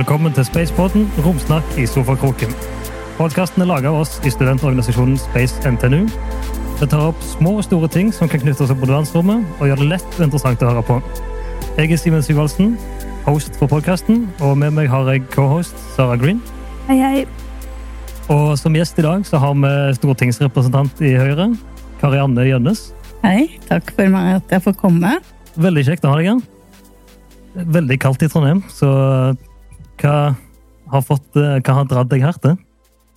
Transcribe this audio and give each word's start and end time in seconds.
Velkommen 0.00 0.32
til 0.32 0.46
Spacepodden, 0.48 1.02
romsnakk 1.20 1.74
i 1.76 1.82
sofakroken. 1.84 2.54
Podkasten 3.18 3.60
er 3.60 3.66
laga 3.68 3.90
av 3.90 3.98
oss 4.00 4.14
i 4.24 4.30
studentorganisasjonen 4.32 5.18
Space 5.20 5.60
NTNU. 5.68 6.06
Det 6.80 6.86
tar 6.88 7.10
opp 7.10 7.18
små 7.34 7.58
og 7.58 7.66
store 7.66 7.90
ting 7.92 8.08
som 8.16 8.30
kan 8.32 8.40
knytte 8.40 8.64
oss 8.64 8.72
opp 8.72 8.80
mot 8.80 8.88
verdensrommet, 8.88 9.44
og 9.58 9.68
gjør 9.68 9.82
det 9.82 9.88
lett 9.90 10.14
og 10.16 10.22
interessant 10.24 10.64
å 10.64 10.70
høre 10.70 10.84
på. 10.88 10.96
Jeg 11.76 11.92
er 11.92 12.00
Simen 12.00 12.24
Sigvaldsen, 12.24 12.78
host 13.26 13.58
for 13.60 13.68
podkasten, 13.68 14.22
og 14.40 14.56
med 14.62 14.72
meg 14.78 14.88
har 14.88 15.10
jeg 15.12 15.26
co-host 15.34 15.76
Sara 15.98 16.16
Green. 16.16 16.40
Hei, 16.88 16.96
hei. 17.02 17.26
Og 18.32 18.56
som 18.62 18.80
gjest 18.80 19.02
i 19.02 19.04
dag 19.04 19.28
så 19.28 19.42
har 19.44 19.60
vi 19.60 19.74
stortingsrepresentant 19.98 21.04
i 21.04 21.12
Høyre, 21.20 21.50
Karianne 22.00 22.48
Gjønnes. 22.48 22.86
Hei, 23.20 23.60
takk 23.68 23.92
for 24.00 24.16
meg 24.16 24.38
at 24.38 24.56
jeg 24.56 24.64
får 24.64 24.80
komme. 24.80 25.12
Veldig 25.60 25.86
kjekt 25.92 26.08
å 26.08 26.16
ha 26.16 26.24
deg 26.24 26.32
her. 26.32 26.42
Veldig 27.76 28.00
kaldt 28.00 28.24
i 28.24 28.32
Trondheim, 28.32 28.64
så 28.72 28.88
hva 30.00 30.16
har, 30.90 31.06
fått, 31.06 31.28
eh, 31.36 31.58
hva 31.60 31.78
har 31.80 31.88
dratt 31.90 32.10
deg 32.10 32.24
her 32.24 32.40
til? 32.42 32.58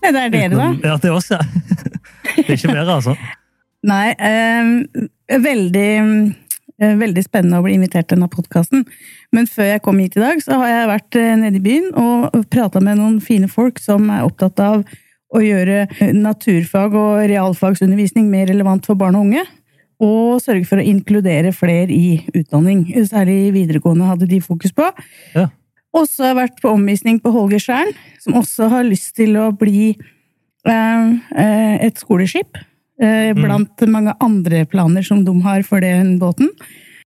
Nei, 0.03 0.11
Det 0.11 0.21
er 0.21 0.33
dere, 0.33 0.55
da. 0.59 0.69
Ja, 0.83 0.97
det 0.99 1.09
er 1.09 1.15
oss, 1.15 1.31
ja. 1.31 1.39
Det 2.35 2.49
er 2.49 2.57
ikke 2.57 2.73
mer, 2.75 2.89
altså. 2.97 3.15
Nei, 3.93 4.13
eh, 4.15 5.39
veldig, 5.43 5.89
eh, 6.79 6.95
veldig 6.99 7.23
spennende 7.25 7.59
å 7.59 7.65
bli 7.65 7.77
invitert 7.77 8.09
til 8.09 8.19
denne 8.19 8.31
podkasten. 8.31 8.85
Men 9.35 9.47
før 9.49 9.73
jeg 9.73 9.83
kom 9.85 9.99
hit 9.99 10.17
i 10.19 10.23
dag, 10.23 10.43
så 10.43 10.59
har 10.61 10.71
jeg 10.71 10.91
vært 10.91 11.19
eh, 11.19 11.33
nede 11.39 11.59
i 11.59 11.63
byen 11.63 11.89
og 11.99 12.37
prata 12.53 12.83
med 12.83 12.99
noen 12.99 13.17
fine 13.23 13.49
folk 13.51 13.81
som 13.83 14.07
er 14.13 14.27
opptatt 14.27 14.61
av 14.63 14.83
å 15.33 15.41
gjøre 15.41 15.87
naturfag 16.13 16.93
og 16.93 17.25
realfagsundervisning 17.31 18.29
mer 18.29 18.47
relevant 18.51 18.85
for 18.85 18.99
barn 18.99 19.17
og 19.17 19.27
unge. 19.27 19.43
Og 20.03 20.41
sørge 20.43 20.67
for 20.67 20.81
å 20.81 20.85
inkludere 20.85 21.53
flere 21.55 21.89
i 21.93 22.19
utdanning. 22.35 22.85
Særlig 23.07 23.37
i 23.47 23.53
videregående 23.55 24.09
hadde 24.09 24.27
de 24.29 24.39
fokus 24.43 24.73
på. 24.75 24.85
Ja. 25.33 25.47
Også 25.94 26.23
har 26.25 26.31
jeg 26.31 26.39
vært 26.41 26.61
på 26.63 26.73
omvisning 26.73 27.19
på 27.22 27.31
Holgerstjern, 27.33 27.91
som 28.23 28.39
også 28.39 28.69
har 28.72 28.88
lyst 28.88 29.13
til 29.19 29.38
å 29.38 29.52
bli 29.53 29.91
eh, 29.94 31.09
eh, 31.38 31.75
et 31.85 32.02
skoleskip. 32.02 32.58
Eh, 33.02 33.33
blant 33.38 33.83
mange 33.89 34.13
andre 34.23 34.63
planer 34.69 35.05
som 35.05 35.23
de 35.25 35.33
har 35.45 35.66
for 35.67 35.83
den 35.83 36.16
båten. 36.22 36.50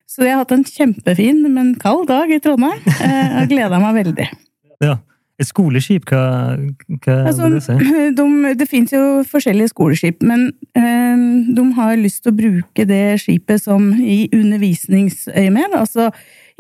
Så 0.09 0.25
jeg 0.27 0.35
har 0.35 0.43
hatt 0.43 0.55
en 0.55 0.65
kjempefin, 0.67 1.45
men 1.53 1.75
kald 1.79 2.09
dag 2.11 2.31
i 2.33 2.41
Trondheim. 2.43 2.81
Eh, 3.03 3.43
og 3.43 3.53
gleda 3.53 3.83
meg 3.83 4.05
veldig. 4.05 4.31
Ja. 4.79 5.01
Et 5.39 5.47
skoleskip, 5.47 6.05
hva, 6.11 6.55
hva 7.03 7.15
Altså, 7.29 7.47
vil 7.49 7.57
det 7.57 7.63
si? 7.63 7.75
de, 8.19 8.53
det 8.59 8.67
fins 8.71 8.93
jo 8.95 9.01
forskjellige 9.27 9.71
skoleskip, 9.71 10.23
men 10.27 10.49
eh, 10.79 11.25
de 11.55 11.65
har 11.75 11.99
lyst 11.99 12.25
til 12.25 12.31
å 12.31 12.39
bruke 12.39 12.87
det 12.87 13.21
skipet 13.23 13.63
som 13.63 13.89
i 13.99 14.29
undervisningsøyemed. 14.35 15.75
Altså 15.79 16.13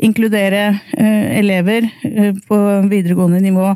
inkludere 0.03 0.81
eh, 0.97 1.38
elever 1.41 1.82
eh, 2.04 2.32
på 2.48 2.56
videregående 2.91 3.41
nivå. 3.42 3.75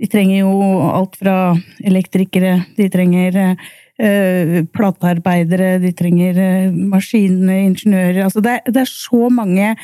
De 0.00 0.06
trenger 0.10 0.38
jo 0.42 0.52
alt 0.90 1.16
fra 1.20 1.54
elektrikere, 1.86 2.56
de 2.76 2.88
trenger 2.90 3.36
eh, 3.98 4.64
platearbeidere, 4.74 5.76
de 5.82 5.92
trenger 5.94 6.34
maskiningeniører 6.90 8.24
Altså 8.26 8.40
det, 8.42 8.52
er- 8.58 8.70
det 8.74 8.80
er 8.82 8.90
så 8.90 9.28
mange 9.30 9.76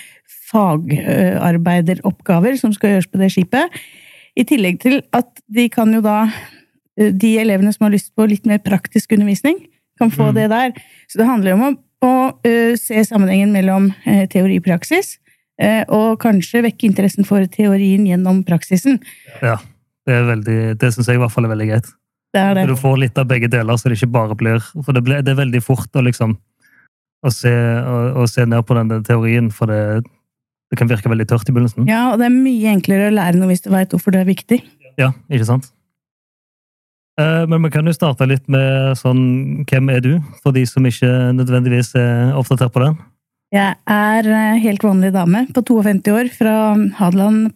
fagarbeideroppgaver 0.51 2.57
som 2.59 2.73
skal 2.75 2.91
gjøres 2.97 3.07
på 3.11 3.19
det 3.21 3.31
skipet. 3.35 3.71
I 4.39 4.45
tillegg 4.47 4.79
til 4.83 5.01
at 5.15 5.29
de 5.51 5.69
kan 5.73 5.93
jo 5.95 6.01
da 6.05 6.29
De 7.01 7.31
elevene 7.41 7.73
som 7.73 7.85
har 7.87 7.93
lyst 7.95 8.11
på 8.19 8.27
litt 8.29 8.45
mer 8.45 8.59
praktisk 8.61 9.13
undervisning, 9.15 9.57
kan 9.97 10.11
få 10.13 10.27
Mm. 10.31 10.35
det 10.35 10.49
der. 10.51 10.73
Så 11.09 11.17
det 11.19 11.27
handler 11.27 11.51
jo 11.51 11.57
om 11.57 11.63
å, 11.71 11.75
å 12.03 12.33
se 12.77 13.05
sammenhengen 13.07 13.53
mellom 13.55 13.93
teori 14.29 14.57
og 14.59 14.65
praksis, 14.67 15.19
og 15.93 16.19
kanskje 16.23 16.63
vekke 16.65 16.87
interessen 16.89 17.27
for 17.29 17.45
teorien 17.53 18.07
gjennom 18.09 18.43
praksisen. 18.49 19.01
Ja, 19.45 19.59
det 20.09 20.21
veldig, 20.29 20.61
det 20.81 20.93
syns 20.95 21.11
jeg 21.11 21.19
i 21.19 21.23
hvert 21.23 21.35
fall 21.35 21.49
er 21.49 21.53
veldig 21.53 21.67
greit. 21.69 21.91
Det 22.33 22.41
er 22.41 22.55
det. 22.55 22.69
Du 22.71 22.79
får 22.79 23.01
litt 23.03 23.19
av 23.19 23.27
begge 23.29 23.51
deler, 23.51 23.77
så 23.77 23.91
det 23.91 23.99
ikke 23.99 24.13
bare 24.15 24.37
blir 24.39 24.63
For 24.63 24.95
det, 24.95 25.03
blir, 25.03 25.23
det 25.27 25.33
er 25.35 25.41
veldig 25.43 25.63
fort 25.67 25.99
å 25.99 26.05
liksom 26.07 26.37
å 27.21 27.33
se, 27.35 27.51
å, 27.53 27.97
å 28.23 28.27
se 28.31 28.47
ned 28.49 28.65
på 28.65 28.77
denne 28.79 29.01
teorien, 29.05 29.51
for 29.53 29.69
det, 29.69 30.07
det 30.73 30.79
kan 30.81 30.89
virke 30.89 31.11
veldig 31.13 31.27
tørt 31.29 31.51
i 31.51 31.53
begynnelsen. 31.53 31.89
Ja, 31.91 32.07
og 32.13 32.21
det 32.23 32.31
er 32.31 32.37
mye 32.37 32.73
enklere 32.73 33.11
å 33.11 33.17
lære 33.19 33.41
noe 33.41 33.51
hvis 33.51 33.67
du 33.67 33.69
veit 33.75 33.93
hvorfor 33.93 34.15
det 34.15 34.23
er 34.23 34.31
viktig. 34.31 34.63
Ja, 35.01 35.11
ikke 35.29 35.49
sant? 35.49 35.69
Eh, 37.21 37.45
Men 37.51 37.63
vi 37.67 37.73
kan 37.75 37.87
jo 37.87 37.95
starte 37.95 38.29
litt 38.29 38.47
med 38.51 38.97
sånn 38.99 39.67
Hvem 39.69 39.91
er 39.93 40.03
du, 40.05 40.13
for 40.43 40.57
de 40.57 40.65
som 40.69 40.87
ikke 40.87 41.11
nødvendigvis 41.37 41.93
er 41.99 42.33
oppdatert 42.39 42.73
på 42.73 42.85
den? 42.87 42.97
Jeg 43.51 43.75
er 43.91 44.29
eh, 44.31 44.59
helt 44.63 44.85
vanlig 44.87 45.11
dame 45.15 45.47
på 45.55 45.63
52 45.67 46.13
år 46.15 46.29
fra 46.35 46.53
Hadeland 47.01 47.49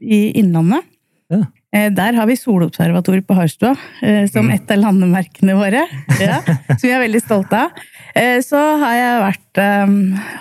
i 0.00 0.28
Innlandet. 0.38 0.86
Ja. 1.30 1.40
Eh, 1.74 1.88
Der 1.94 2.14
har 2.14 2.26
vi 2.30 2.36
solobservatoriet 2.38 3.26
på 3.26 3.34
Harstua 3.38 3.72
eh, 4.02 4.26
som 4.30 4.46
Mm. 4.46 4.54
et 4.54 4.70
av 4.70 4.78
landemerkene 4.78 5.56
våre. 5.58 5.82
Ja, 6.22 6.38
som 6.44 6.86
vi 6.86 6.92
er 6.94 7.02
veldig 7.02 7.22
stolte 7.24 7.64
av. 7.64 7.70
Så 8.42 8.58
har 8.58 8.94
jeg 8.98 9.20
vært, 9.22 9.58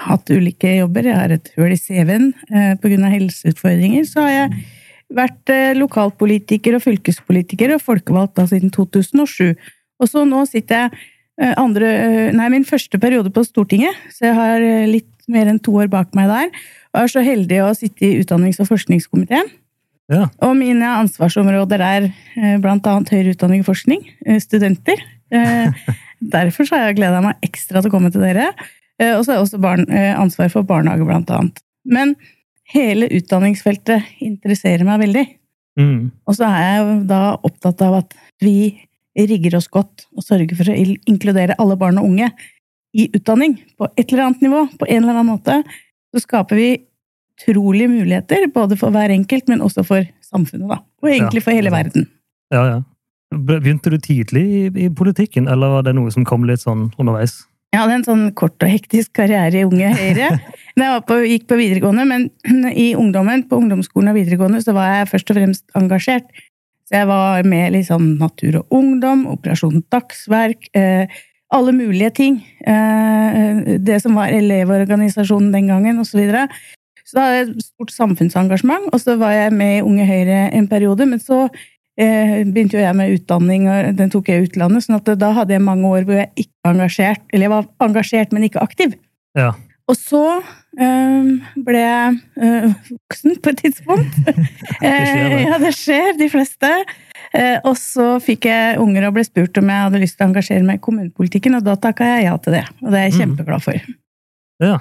hatt 0.09 0.29
ulike 0.33 0.71
jobber. 0.79 1.05
Jeg 1.05 1.15
har 1.15 1.31
et 1.35 1.51
hull 1.55 1.69
i 1.71 1.77
CV-en 1.77 2.31
pga. 2.81 3.09
helseutfordringer. 3.13 4.07
Så 4.09 4.23
har 4.25 4.31
jeg 4.33 4.63
vært 5.13 5.51
lokalpolitiker 5.77 6.75
og 6.79 6.81
fylkespolitiker 6.81 7.75
og 7.75 7.81
folkevalgt 7.85 8.35
da 8.41 8.47
siden 8.49 8.73
2007. 8.73 9.53
Og 10.01 10.09
så 10.09 10.25
nå 10.25 10.41
sitter 10.49 10.89
jeg 10.89 10.91
andre, 11.39 11.87
eh, 11.87 12.33
nei, 12.35 12.49
min 12.51 12.65
første 12.67 12.99
periode 12.99 13.31
på 13.31 13.45
Stortinget, 13.47 13.95
så 14.11 14.27
jeg 14.29 14.35
har 14.35 14.65
eh, 14.65 14.87
litt 14.89 15.09
mer 15.29 15.47
enn 15.47 15.61
to 15.63 15.75
år 15.79 15.89
bak 15.91 16.11
meg 16.17 16.27
der. 16.31 16.49
Og 16.93 17.03
er 17.03 17.11
så 17.13 17.23
heldig 17.23 17.61
å 17.63 17.73
sitte 17.77 18.07
i 18.07 18.17
utdannings- 18.19 18.59
og 18.59 18.67
forskningskomiteen. 18.71 19.51
Ja. 20.09 20.25
Og 20.41 20.55
mine 20.57 20.89
ansvarsområder 21.03 21.83
er 21.85 22.09
bl.a. 22.63 22.79
høyere 22.81 23.35
utdanning 23.35 23.61
og 23.61 23.69
forskning, 23.69 24.03
eh, 24.25 24.39
studenter. 24.41 25.01
Eh, 25.31 25.69
Derfor 26.35 26.67
så 26.67 26.75
har 26.75 26.89
jeg 26.89 26.99
gleda 26.99 27.21
meg 27.23 27.39
ekstra 27.45 27.79
til 27.79 27.91
å 27.91 27.93
komme 27.93 28.11
til 28.11 28.25
dere. 28.25 28.49
Eh, 28.99 29.13
Og 29.15 29.23
så 29.23 29.31
har 29.31 29.39
jeg 29.39 29.47
også 29.47 29.61
barn, 29.63 29.85
eh, 29.87 30.11
ansvar 30.19 30.51
for 30.51 30.67
barnehage, 30.67 31.05
blant 31.07 31.29
annet. 31.31 31.61
Men 31.85 32.15
hele 32.73 33.07
utdanningsfeltet 33.15 34.19
interesserer 34.21 34.83
meg 34.85 35.05
veldig. 35.05 35.25
Mm. 35.79 36.11
Og 36.27 36.35
så 36.35 36.49
er 36.49 36.65
jeg 36.65 37.07
da 37.07 37.21
opptatt 37.37 37.81
av 37.85 38.01
at 38.01 38.17
vi 38.43 38.88
rigger 39.27 39.57
oss 39.59 39.67
godt 39.71 40.05
og 40.15 40.23
sørger 40.23 40.55
for 40.55 40.71
å 40.71 40.77
inkludere 41.09 41.57
alle 41.59 41.77
barn 41.79 41.99
og 41.99 42.07
unge 42.07 42.29
i 42.95 43.09
utdanning 43.13 43.57
på 43.77 43.89
et 43.95 44.07
eller 44.07 44.29
annet 44.29 44.45
nivå, 44.45 44.63
på 44.79 44.87
en 44.87 45.03
eller 45.03 45.17
annen 45.17 45.33
måte. 45.33 45.59
Så 46.13 46.23
skaper 46.23 46.57
vi 46.57 46.69
utrolige 47.39 47.91
muligheter, 47.91 48.47
både 48.53 48.77
for 48.79 48.93
hver 48.93 49.13
enkelt, 49.13 49.47
men 49.47 49.61
også 49.63 49.85
for 49.87 50.07
samfunnet, 50.25 50.69
da. 50.69 50.81
Og 51.03 51.11
egentlig 51.11 51.43
for 51.45 51.55
hele 51.55 51.71
er 51.71 51.77
verden. 51.77 52.09
Ja, 52.53 52.63
ja. 52.67 52.79
Begynte 53.29 53.91
du 53.93 53.99
tidlig 54.01 54.41
i, 54.41 54.63
i 54.85 54.89
politikken, 54.89 55.47
eller 55.47 55.75
var 55.75 55.85
det 55.85 55.93
noe 55.95 56.11
som 56.11 56.25
kom 56.25 56.47
litt 56.49 56.63
sånn 56.63 56.89
underveis? 56.97 57.43
Jeg 57.69 57.83
hadde 57.83 57.99
en 57.99 58.05
sånn 58.07 58.23
kort 58.37 58.57
og 58.65 58.71
hektisk 58.71 59.11
karriere 59.19 59.61
i 59.61 59.65
Unge 59.67 59.91
Høyre. 59.93 60.31
Jeg 60.79 60.93
var 60.93 61.01
på, 61.03 61.17
gikk 61.27 61.45
på 61.49 61.57
videregående, 61.59 62.05
men 62.07 62.29
i 62.87 62.93
ungdommen, 62.97 63.43
på 63.49 63.59
ungdomsskolen 63.59 64.13
og 64.13 64.17
videregående, 64.17 64.61
så 64.63 64.71
var 64.73 64.93
jeg 64.93 65.09
først 65.11 65.33
og 65.33 65.35
fremst 65.35 65.65
engasjert. 65.75 66.29
Så 66.89 66.97
jeg 66.97 67.05
var 67.05 67.45
med 67.45 67.75
sånn 67.85 68.15
Natur 68.17 68.63
og 68.63 68.73
Ungdom, 68.73 69.27
Operasjon 69.29 69.83
Dagsverk, 69.93 70.71
eh, 70.73 71.05
alle 71.53 71.73
mulige 71.73 72.09
ting. 72.17 72.39
Eh, 72.65 73.77
det 73.77 73.99
som 74.01 74.17
var 74.17 74.33
Elevorganisasjonen 74.33 75.51
den 75.53 75.69
gangen, 75.69 75.99
osv. 76.01 76.15
Så, 76.15 76.17
videre. 76.17 76.47
så 77.05 77.17
da 77.17 77.25
hadde 77.27 77.35
jeg 77.37 77.49
et 77.49 77.67
stort 77.67 77.93
samfunnsengasjement, 77.93 78.89
og 78.89 79.01
så 79.01 79.19
var 79.21 79.35
jeg 79.37 79.53
med 79.53 79.75
i 79.77 79.83
Unge 79.85 80.07
Høyre 80.09 80.39
en 80.57 80.67
periode, 80.67 81.05
men 81.05 81.21
så 81.21 81.43
eh, 81.45 82.41
begynte 82.41 82.79
jo 82.79 82.81
jeg 82.81 82.97
med 82.97 83.13
utdanning, 83.19 83.69
og 83.69 83.93
den 84.01 84.09
tok 84.09 84.33
jeg 84.33 84.41
i 84.41 84.49
utlandet, 84.49 84.87
sånn 84.87 84.97
at 84.97 85.13
da 85.21 85.29
hadde 85.37 85.53
jeg 85.53 85.65
mange 85.65 85.93
år 85.93 86.09
hvor 86.09 86.23
jeg 86.23 86.31
ikke 86.41 86.65
var 86.65 86.73
engasjert, 86.73 87.25
eller 87.29 87.45
jeg 87.45 87.53
var 87.53 87.69
engasjert, 87.85 88.33
men 88.33 88.49
ikke 88.49 88.65
aktiv. 88.65 88.97
Ja. 89.37 89.53
Og 89.85 89.97
så 89.97 90.25
ble 90.79 91.79
jeg 91.81 92.19
eh, 92.39 92.67
voksen 92.93 93.39
på 93.43 93.51
et 93.53 93.61
tidspunkt. 93.65 94.19
det. 94.25 94.35
skjer, 94.81 95.35
ja, 95.43 95.57
det 95.61 95.71
skjer, 95.75 96.11
de 96.19 96.29
fleste. 96.31 96.69
Eh, 97.35 97.57
og 97.67 97.75
så 97.77 98.07
fikk 98.23 98.47
jeg 98.49 98.77
unger 98.81 99.09
og 99.09 99.17
ble 99.17 99.25
spurt 99.27 99.57
om 99.61 99.67
jeg 99.69 99.85
hadde 99.87 100.01
lyst 100.01 100.17
til 100.17 100.25
å 100.25 100.29
engasjere 100.31 100.65
meg 100.65 100.79
i 100.79 100.83
kommunepolitikken, 100.85 101.57
og 101.59 101.65
da 101.67 101.75
takka 101.77 102.07
jeg 102.15 102.23
ja 102.29 102.37
til 102.41 102.55
det. 102.57 102.63
Og 102.81 102.89
det 102.93 103.01
er 103.01 103.05
jeg 103.09 103.13
Mhm. 103.13 103.19
kjempeglad 103.19 103.65
for. 103.65 103.91
ja. 104.63 104.79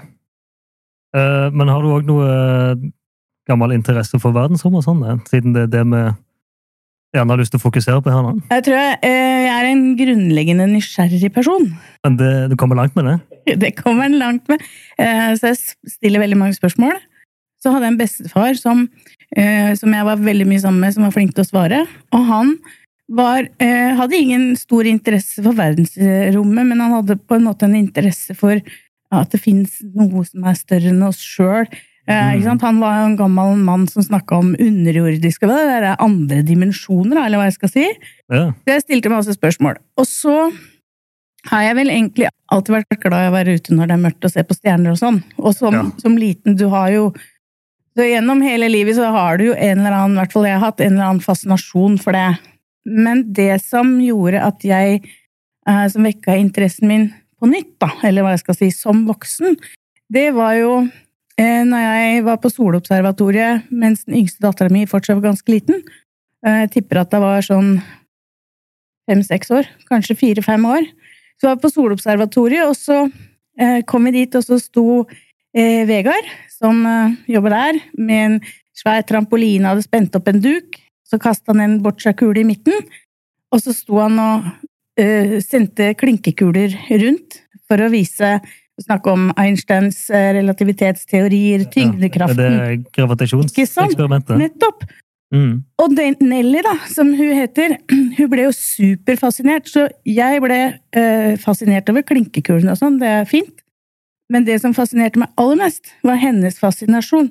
Eh, 1.17 1.51
men 1.57 1.69
har 1.73 1.81
du 1.83 1.89
òg 1.89 2.05
noe 2.05 2.25
eh, 2.29 2.89
gammel 3.49 3.73
interesse 3.73 4.19
for 4.21 4.33
verdensrom 4.37 4.75
og 4.77 4.85
sånn, 4.85 5.05
eh, 5.09 5.19
siden 5.31 5.55
det 5.57 5.63
er 5.63 5.71
det 5.79 5.85
vi 5.89 6.03
gjerne 7.17 7.33
har 7.35 7.41
lyst 7.41 7.55
til 7.55 7.61
å 7.61 7.65
fokusere 7.65 8.03
på 8.05 8.13
her 8.13 8.25
nå? 8.25 8.33
Jeg 8.53 8.65
tror 8.67 8.77
jeg, 8.79 8.97
eh, 9.07 9.43
jeg 9.47 9.53
er 9.55 9.69
en 9.71 9.85
grunnleggende 9.99 10.67
nysgjerrig 10.71 11.31
person. 11.35 11.69
Men 12.05 12.17
det, 12.21 12.33
du 12.53 12.57
kommer 12.61 12.79
langt 12.79 12.97
med 12.99 13.09
det? 13.09 13.19
Det 13.63 13.71
kommer 13.79 14.05
en 14.05 14.19
langt 14.21 14.49
med. 14.51 14.61
Eh, 15.01 15.31
Så 15.41 15.49
jeg 15.55 15.61
stiller 15.95 16.21
veldig 16.21 16.37
mange 16.37 16.57
spørsmål. 16.59 16.99
Så 17.59 17.73
hadde 17.73 17.89
jeg 17.89 17.95
en 17.95 18.01
bestefar 18.03 18.59
som, 18.61 18.83
eh, 19.35 19.73
som 19.75 19.95
jeg 19.97 20.05
var 20.05 20.21
veldig 20.21 20.47
mye 20.47 20.61
sammen 20.61 20.85
med, 20.85 20.95
som 20.95 21.07
var 21.07 21.15
flink 21.17 21.33
til 21.35 21.47
å 21.47 21.49
svare. 21.49 21.81
Og 22.13 22.27
han 22.29 22.53
var, 23.09 23.47
hadde 23.59 24.19
ingen 24.21 24.51
stor 24.61 24.85
interesse 24.85 25.41
for 25.41 25.57
verdensrommet, 25.57 26.67
men 26.69 26.83
han 26.85 26.93
hadde 26.99 27.17
på 27.17 27.39
en 27.39 27.47
måte 27.47 27.65
en 27.65 27.79
interesse 27.79 28.37
for 28.37 28.61
at 29.09 29.33
det 29.33 29.41
fins 29.41 29.79
noe 29.97 30.27
som 30.29 30.45
er 30.45 30.59
større 30.59 30.93
enn 30.93 31.07
oss 31.07 31.23
sjøl. 31.25 31.65
Sant? 32.09 32.63
Han 32.65 32.81
var 32.81 33.03
en 33.05 33.17
gammel 33.19 33.57
mann 33.61 33.87
som 33.91 34.03
snakka 34.03 34.39
om 34.41 34.55
underjordiske 34.57 35.49
hva 35.49 35.59
det 35.69 35.77
er 35.83 35.89
andre 36.01 36.41
dimensjoner, 36.47 37.21
eller 37.27 37.41
hva 37.41 37.49
jeg 37.51 37.59
skal 37.59 37.73
si. 37.75 37.87
Ja. 38.33 38.47
Så 38.65 38.73
jeg 38.73 38.85
stilte 38.87 39.13
masse 39.13 39.35
spørsmål. 39.37 39.77
Og 40.01 40.09
så 40.09 40.37
har 41.49 41.67
jeg 41.67 41.77
vel 41.79 41.93
egentlig 41.93 42.31
alltid 42.53 42.75
vært 42.79 43.01
glad 43.03 43.27
i 43.27 43.29
å 43.31 43.35
være 43.35 43.57
ute 43.59 43.77
når 43.77 43.91
det 43.91 43.97
er 43.97 44.05
mørkt 44.07 44.25
og 44.25 44.33
se 44.33 44.45
på 44.45 44.57
stjerner 44.57 44.95
og 44.95 45.01
sånn. 45.01 45.21
Og 45.39 45.55
som, 45.55 45.75
Ja. 45.75 45.85
som 46.01 46.17
liten, 46.17 46.57
du 46.57 46.69
har 46.69 46.91
jo 46.91 47.13
så 47.99 48.05
Gjennom 48.07 48.41
hele 48.47 48.69
livet 48.71 48.95
så 48.95 49.09
har 49.11 49.39
du 49.39 49.49
jo 49.49 49.55
en 49.59 49.81
eller 49.81 49.91
annen, 49.91 50.13
i 50.15 50.21
hvert 50.21 50.33
fall 50.33 50.45
jeg 50.47 50.55
har 50.55 50.71
hatt 50.71 50.81
en 50.81 50.93
eller 50.93 51.05
annen 51.09 51.21
fascinasjon 51.25 51.97
for 51.99 52.15
det. 52.15 52.39
Men 52.87 53.33
det 53.35 53.61
som 53.65 53.99
gjorde 53.99 54.39
at 54.39 54.63
jeg 54.63 55.03
eh, 55.67 55.89
Som 55.89 56.05
vekka 56.07 56.37
interessen 56.39 56.87
min 56.89 57.09
på 57.41 57.47
nytt, 57.51 57.75
da, 57.79 57.91
eller 58.07 58.23
hva 58.23 58.31
jeg 58.37 58.45
skal 58.45 58.55
si, 58.55 58.71
som 58.71 59.05
voksen, 59.07 59.57
det 60.11 60.33
var 60.35 60.55
jo 60.59 60.71
eh, 61.39 61.63
når 61.67 61.85
jeg 61.85 62.25
var 62.27 62.41
på 62.43 62.51
Solobservatoriet 62.53 63.71
mens 63.71 64.05
den 64.07 64.19
yngste 64.21 64.43
dattera 64.45 64.73
mi 64.73 64.85
fortsatt 64.91 65.21
var 65.21 65.31
ganske 65.31 65.55
liten. 65.55 65.81
Eh, 66.45 66.65
Jeg 66.67 66.71
tipper 66.77 67.03
at 67.03 67.11
det 67.15 67.21
var 67.23 67.45
sånn 67.47 67.79
fem-seks 69.09 69.51
år, 69.55 69.71
kanskje 69.89 70.19
fire-fem 70.19 70.67
år. 70.69 70.85
Så 71.39 71.49
var 71.49 71.57
jeg 71.57 71.63
på 71.63 71.73
Solobservatoriet, 71.73 72.67
og 72.69 72.77
så 72.77 73.07
eh, 73.59 73.81
kom 73.89 74.05
vi 74.05 74.19
dit, 74.19 74.35
og 74.35 74.45
så 74.45 74.61
sto 74.61 75.07
Vegard, 75.59 76.27
som 76.53 76.85
jobber 77.27 77.51
der, 77.51 77.79
med 77.97 78.25
en 78.27 78.35
svær 78.77 79.01
trampoline, 79.09 79.67
hadde 79.67 79.83
spent 79.83 80.15
opp 80.15 80.29
en 80.29 80.43
duk. 80.45 80.77
Så 81.09 81.19
kasta 81.19 81.51
han 81.51 81.63
en 81.65 81.79
boccia-kule 81.83 82.43
i 82.43 82.47
midten, 82.47 82.77
og 83.51 83.63
så 83.65 83.73
sto 83.75 83.97
han 83.99 84.21
og 84.23 84.45
sendte 85.43 85.95
klinkekuler 85.99 86.77
rundt 87.01 87.41
for 87.67 87.81
å 87.81 87.91
vise 87.91 88.37
Snakke 88.79 89.11
om 89.11 89.29
Einsteins 89.35 90.05
eh, 90.15 90.31
relativitetsteorier, 90.37 91.65
Det 91.65 91.73
tyngdekraften 91.75 92.39
ja, 92.45 92.71
Ikke 92.77 92.85
sant? 92.85 92.95
gravitasjonseksperimentet. 92.95 94.37
Nettopp! 94.39 94.87
Mm. 95.35 95.65
Og 95.77 95.93
den 95.93 96.15
Nelly, 96.25 96.63
da, 96.65 96.75
som 96.89 97.11
hun 97.17 97.35
heter, 97.37 97.77
hun 98.19 98.31
ble 98.33 98.47
jo 98.47 98.53
superfascinert. 98.57 99.69
Så 99.69 99.89
jeg 100.09 100.43
ble 100.45 100.61
eh, 100.97 101.35
fascinert 101.43 101.91
over 101.93 102.07
klinkekulene 102.07 102.73
og 102.75 102.81
sånn, 102.81 103.01
det 103.03 103.11
er 103.21 103.29
fint. 103.29 103.65
Men 104.33 104.45
det 104.45 104.61
som 104.63 104.77
fascinerte 104.77 105.21
meg 105.21 105.33
aller 105.41 105.61
mest, 105.63 105.93
var 106.05 106.21
hennes 106.21 106.59
fascinasjon. 106.61 107.31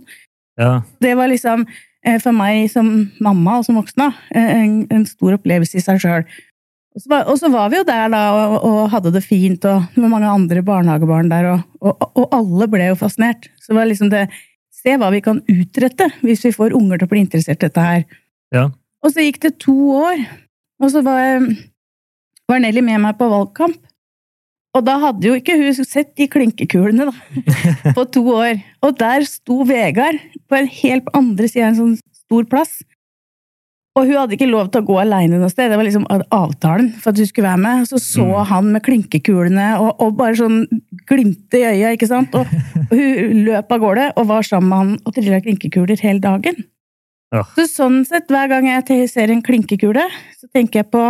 Ja. 0.57 0.81
Det 1.01 1.13
var 1.17 1.29
liksom, 1.29 1.67
eh, 2.05 2.17
for 2.21 2.33
meg 2.35 2.69
som 2.73 3.11
mamma 3.21 3.59
og 3.59 3.67
som 3.67 3.77
voksen, 3.77 4.13
eh, 4.33 4.53
en, 4.63 4.79
en 4.93 5.05
stor 5.05 5.37
opplevelse 5.37 5.77
i 5.77 5.83
seg 5.83 6.01
sjøl. 6.01 6.25
Og 6.97 7.37
så, 7.37 7.49
var, 7.53 7.69
vi 7.69 7.77
jo 7.77 7.85
der 7.85 8.09
da 8.09 8.21
og, 8.33 8.55
og 8.65 8.77
hadde 8.89 9.11
det 9.13 9.21
fint, 9.21 9.65
og 9.69 9.85
det 9.93 10.01
var 10.01 10.09
mange 10.09 10.31
andre 10.33 10.63
barnehagebarn 10.65 11.29
der, 11.29 11.51
og, 11.51 11.83
og, 11.85 12.07
og 12.17 12.33
alle 12.33 12.67
ble 12.73 12.87
jo 12.89 12.97
fascinert. 12.97 13.49
Så 13.61 13.71
det 13.71 13.77
var 13.79 13.91
liksom 13.91 14.13
det 14.13 14.27
Se 14.77 14.93
hva 14.93 15.07
vi 15.09 15.23
kan 15.25 15.39
utrette 15.49 16.05
hvis 16.21 16.43
vi 16.45 16.53
får 16.53 16.75
unger 16.77 16.99
til 16.99 17.07
å 17.07 17.11
bli 17.11 17.21
interessert 17.23 17.63
i 17.63 17.65
dette 17.65 17.81
her. 17.83 18.03
Ja. 18.53 18.67
Og 19.01 19.09
så 19.11 19.25
gikk 19.25 19.39
det 19.43 19.57
to 19.63 19.73
år, 19.97 20.21
og 20.77 20.91
så 20.93 21.01
var, 21.03 21.47
var 22.47 22.61
Nelly 22.61 22.83
med 22.85 23.01
meg 23.03 23.17
på 23.19 23.27
valgkamp. 23.31 23.79
Og 24.77 24.85
da 24.85 24.99
hadde 25.01 25.25
jo 25.25 25.33
ikke 25.39 25.57
hun 25.57 25.81
sett 25.81 26.13
de 26.19 26.27
klinkekulene, 26.29 27.09
da, 27.09 27.43
på 27.97 28.05
to 28.13 28.21
år. 28.35 28.61
Og 28.85 28.93
der 29.01 29.25
sto 29.27 29.63
Vegard 29.67 30.21
på 30.45 30.59
en 30.59 30.69
helt 30.69 31.09
andre 31.17 31.49
sida 31.49 31.65
av 31.65 31.73
en 31.73 31.79
sånn 31.81 31.97
stor 32.21 32.45
plass. 32.53 32.77
Og 33.97 34.05
hun 34.05 34.13
hadde 34.19 34.35
ikke 34.37 34.49
lov 34.49 34.67
til 34.69 34.83
å 34.83 34.85
gå 34.85 34.97
aleine 35.01 35.39
noe 35.41 35.49
sted, 35.49 35.71
det 35.71 35.77
var 35.79 35.87
liksom 35.87 36.05
avtalen 36.05 36.91
for 37.01 37.09
at 37.09 37.17
hun 37.17 37.29
skulle 37.29 37.49
være 37.49 37.63
med. 37.63 37.87
Så 37.89 37.97
så 38.03 38.25
Mm. 38.27 38.45
han 38.51 38.71
med 38.75 38.83
klinkekulene 38.85 39.67
og, 39.81 39.95
og 40.03 40.17
bare 40.19 40.37
sånn 40.37 40.67
glimtet 41.09 41.57
i 41.57 41.65
øya, 41.65 41.93
ikke 41.97 42.09
sant. 42.11 42.35
Og, 42.37 42.45
og 42.45 42.93
hun 42.99 43.43
løp 43.47 43.71
av 43.73 43.81
gårde 43.81 44.11
og 44.15 44.27
var 44.29 44.45
sammen 44.45 44.69
med 44.69 44.77
han 44.77 44.91
og 45.01 45.15
trilla 45.15 45.41
klinkekuler 45.41 45.97
hele 46.05 46.21
dagen. 46.21 46.67
Ja. 47.33 47.41
Så 47.57 47.65
sånn 47.67 48.03
sett, 48.07 48.29
hver 48.31 48.47
gang 48.47 48.69
jeg 48.69 49.09
ser 49.09 49.33
en 49.33 49.41
klinkekule, 49.43 50.05
så 50.37 50.47
tenker 50.53 50.83
jeg 50.83 50.91
på 50.93 51.01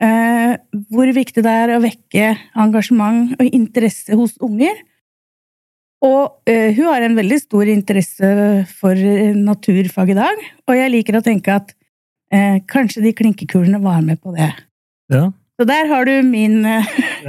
eh, 0.00 0.54
hvor 0.94 1.10
viktig 1.12 1.42
det 1.44 1.56
er 1.64 1.74
å 1.74 1.82
vekke 1.82 2.30
engasjement 2.56 3.34
og 3.36 3.50
interesse 3.50 4.14
hos 4.16 4.38
unger. 4.40 4.78
Og 6.06 6.38
eh, 6.46 6.70
hun 6.78 6.86
har 6.86 7.02
en 7.02 7.18
veldig 7.18 7.40
stor 7.42 7.66
interesse 7.72 8.30
for 8.78 8.94
eh, 8.94 9.34
naturfag 9.34 10.14
i 10.14 10.18
dag, 10.20 10.46
og 10.70 10.78
jeg 10.78 10.94
liker 10.94 11.18
å 11.18 11.24
tenke 11.26 11.58
at 11.58 11.74
eh, 12.34 12.58
kanskje 12.68 13.02
de 13.04 13.12
klinkekulene 13.16 13.80
var 13.82 14.00
med 14.04 14.20
på 14.22 14.34
det. 14.36 14.50
Ja. 15.12 15.30
Så 15.58 15.66
der 15.66 15.88
har 15.90 16.04
du 16.06 16.12
min 16.22 16.64
eh, 16.66 16.86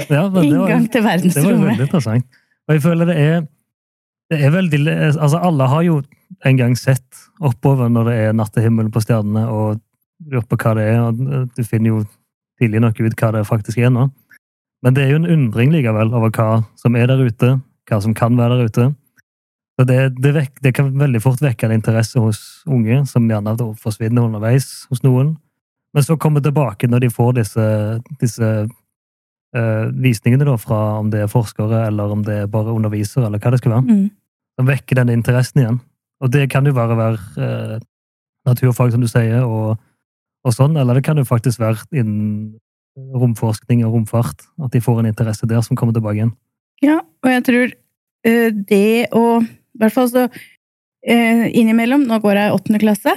ja 0.09 0.27
var, 0.29 0.43
inngang 0.43 0.85
til 0.91 1.01
det 1.01 1.43
var 1.43 1.55
veldig 1.57 1.87
interessant. 1.87 2.25
Og 2.67 2.77
jeg 2.77 2.85
føler 2.85 3.09
det 3.09 3.17
er 3.17 3.39
det 4.29 4.37
er 4.45 4.51
veldig, 4.53 4.79
altså 5.17 5.39
Alle 5.41 5.65
har 5.65 5.81
jo 5.81 6.01
en 6.45 6.57
gang 6.57 6.75
sett 6.77 7.23
oppover 7.41 7.89
når 7.89 8.09
det 8.09 8.17
er 8.23 8.35
nattehimmel 8.37 8.91
på 8.93 9.01
stjernene, 9.01 9.47
og 9.49 9.79
lurer 10.29 10.45
på 10.45 10.59
hva 10.61 10.75
det 10.77 10.85
er. 10.91 10.99
og 11.01 11.49
Du 11.57 11.63
finner 11.65 11.95
jo 11.95 12.03
tidlig 12.61 12.83
nok 12.83 12.99
ut 12.99 13.15
hva 13.17 13.31
det 13.33 13.47
faktisk 13.49 13.79
er 13.81 13.89
nå. 13.89 14.09
Men 14.83 14.95
det 14.95 15.03
er 15.03 15.15
jo 15.15 15.21
en 15.23 15.31
undring 15.33 15.73
likevel 15.73 16.13
over 16.13 16.31
hva 16.35 16.61
som 16.79 16.95
er 16.95 17.09
der 17.09 17.23
ute, 17.25 17.55
hva 17.89 18.01
som 18.03 18.13
kan 18.13 18.37
være 18.37 18.59
der 18.59 18.69
ute. 18.69 18.87
Så 19.79 19.85
det, 19.87 19.99
det, 20.19 20.33
vek, 20.35 20.57
det 20.59 20.73
kan 20.75 20.89
veldig 20.99 21.21
fort 21.23 21.39
vekke 21.39 21.69
en 21.69 21.77
interesse 21.77 22.19
hos 22.19 22.39
unge, 22.67 22.97
som 23.07 23.29
gjerne 23.31 23.53
forsvinner 23.79 24.25
underveis 24.27 24.65
hos 24.91 24.99
noen. 25.05 25.37
Men 25.95 26.03
så 26.03 26.17
kommer 26.19 26.43
tilbake 26.43 26.89
når 26.91 27.05
de 27.05 27.09
får 27.15 27.37
disse, 27.37 27.67
disse 28.19 28.49
uh, 28.67 29.85
visningene 30.03 30.43
da, 30.43 30.57
fra 30.59 30.79
om 30.99 31.07
det 31.13 31.21
er 31.23 31.31
forskere, 31.31 31.85
eller 31.87 32.11
om 32.11 32.25
det 32.27 32.41
er 32.41 32.49
bare 32.51 32.73
undervisere, 32.75 33.29
eller 33.29 33.39
hva 33.39 33.53
det 33.53 33.61
skal 33.61 33.77
være. 33.77 33.85
Mm. 33.87 34.09
Så 34.59 34.65
vekker 34.67 34.99
den 34.99 35.13
interessen 35.13 35.63
igjen. 35.63 35.77
Og 36.19 36.33
det 36.33 36.49
kan 36.51 36.67
jo 36.67 36.75
bare 36.75 36.97
være 36.99 37.21
uh, 37.39 37.77
naturfag, 38.49 38.91
som 38.91 39.05
du 39.05 39.07
sier, 39.07 39.45
og, 39.47 39.79
og 40.43 40.57
sånn, 40.57 40.75
eller 40.75 40.99
det 40.99 41.05
kan 41.07 41.23
jo 41.23 41.23
faktisk 41.23 41.63
være 41.63 41.87
innen 41.95 42.57
romforskning 43.15 43.85
og 43.87 43.95
romfart, 43.95 44.43
at 44.59 44.75
de 44.75 44.83
får 44.83 44.99
en 44.99 45.09
interesse 45.13 45.47
der 45.47 45.63
som 45.63 45.79
kommer 45.79 45.95
tilbake 45.95 46.19
igjen. 46.19 46.35
Ja, 46.83 46.99
og 46.99 47.31
jeg 47.31 47.47
tror 47.47 47.71
uh, 47.71 48.51
det 48.67 49.07
å 49.15 49.23
I 49.79 49.85
hvert 49.85 49.95
fall 49.95 50.09
så 50.11 50.25
eh, 50.27 51.45
innimellom 51.55 52.03
Nå 52.09 52.19
går 52.23 52.35
jeg 52.35 52.51
i 52.51 52.55
åttende 52.57 52.81
klasse, 52.83 53.13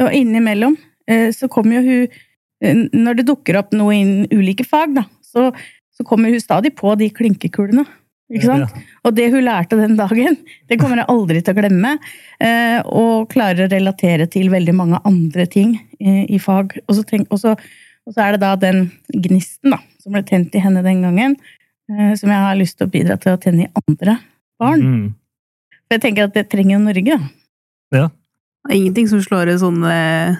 og 0.00 0.12
innimellom 0.16 0.76
eh, 1.08 1.30
så 1.32 1.48
kommer 1.52 1.80
jo 1.80 1.82
hun 1.88 2.20
eh, 2.62 2.84
Når 2.92 3.20
det 3.20 3.26
dukker 3.30 3.58
opp 3.62 3.72
noe 3.76 3.96
innen 3.96 4.28
ulike 4.32 4.66
fag, 4.68 4.94
da, 5.00 5.06
så, 5.24 5.48
så 5.96 6.04
kommer 6.08 6.32
hun 6.32 6.40
stadig 6.42 6.74
på 6.78 6.92
de 7.00 7.08
klinkekulene. 7.14 7.86
Ikke 8.32 8.48
sant? 8.48 8.76
Og 9.04 9.12
det 9.16 9.26
hun 9.32 9.44
lærte 9.44 9.76
den 9.76 9.96
dagen, 9.98 10.38
det 10.70 10.78
kommer 10.80 11.02
jeg 11.02 11.08
aldri 11.12 11.42
til 11.44 11.52
å 11.52 11.58
glemme. 11.58 11.94
eh, 12.40 12.78
Og 12.88 13.26
klarer 13.32 13.66
å 13.66 13.72
relatere 13.72 14.28
til 14.32 14.48
veldig 14.52 14.74
mange 14.78 15.00
andre 15.08 15.44
ting 15.52 15.74
i, 16.00 16.22
i 16.32 16.38
fag. 16.40 16.78
Og 16.86 16.96
så, 16.96 17.04
tenk, 17.08 17.28
og, 17.32 17.42
så, 17.42 17.56
og 18.08 18.14
så 18.14 18.24
er 18.24 18.36
det 18.36 18.44
da 18.44 18.54
den 18.56 18.86
gnisten 19.12 19.74
da, 19.74 19.82
som 20.00 20.16
ble 20.16 20.24
tent 20.28 20.54
i 20.56 20.62
henne 20.64 20.84
den 20.86 21.02
gangen, 21.04 21.36
eh, 21.92 22.14
som 22.16 22.32
jeg 22.32 22.46
har 22.46 22.56
lyst 22.56 22.78
til 22.78 22.88
å 22.88 22.94
bidra 22.94 23.18
til 23.20 23.36
å 23.36 23.42
tenne 23.42 23.66
i 23.66 23.72
andre 23.82 24.16
barn. 24.62 24.86
Mm. 24.86 25.04
For 25.92 25.98
jeg 25.98 26.06
tenker 26.06 26.24
at 26.30 26.32
det 26.32 26.46
trenger 26.48 26.78
jo 26.78 26.84
Norge. 26.86 27.16
da. 27.92 28.06
Det 28.08 28.72
er 28.72 28.78
ingenting 28.78 29.10
som 29.10 29.20
slår 29.20 29.50
et 29.52 29.60
sånn 29.60 29.82
eh, 29.84 30.38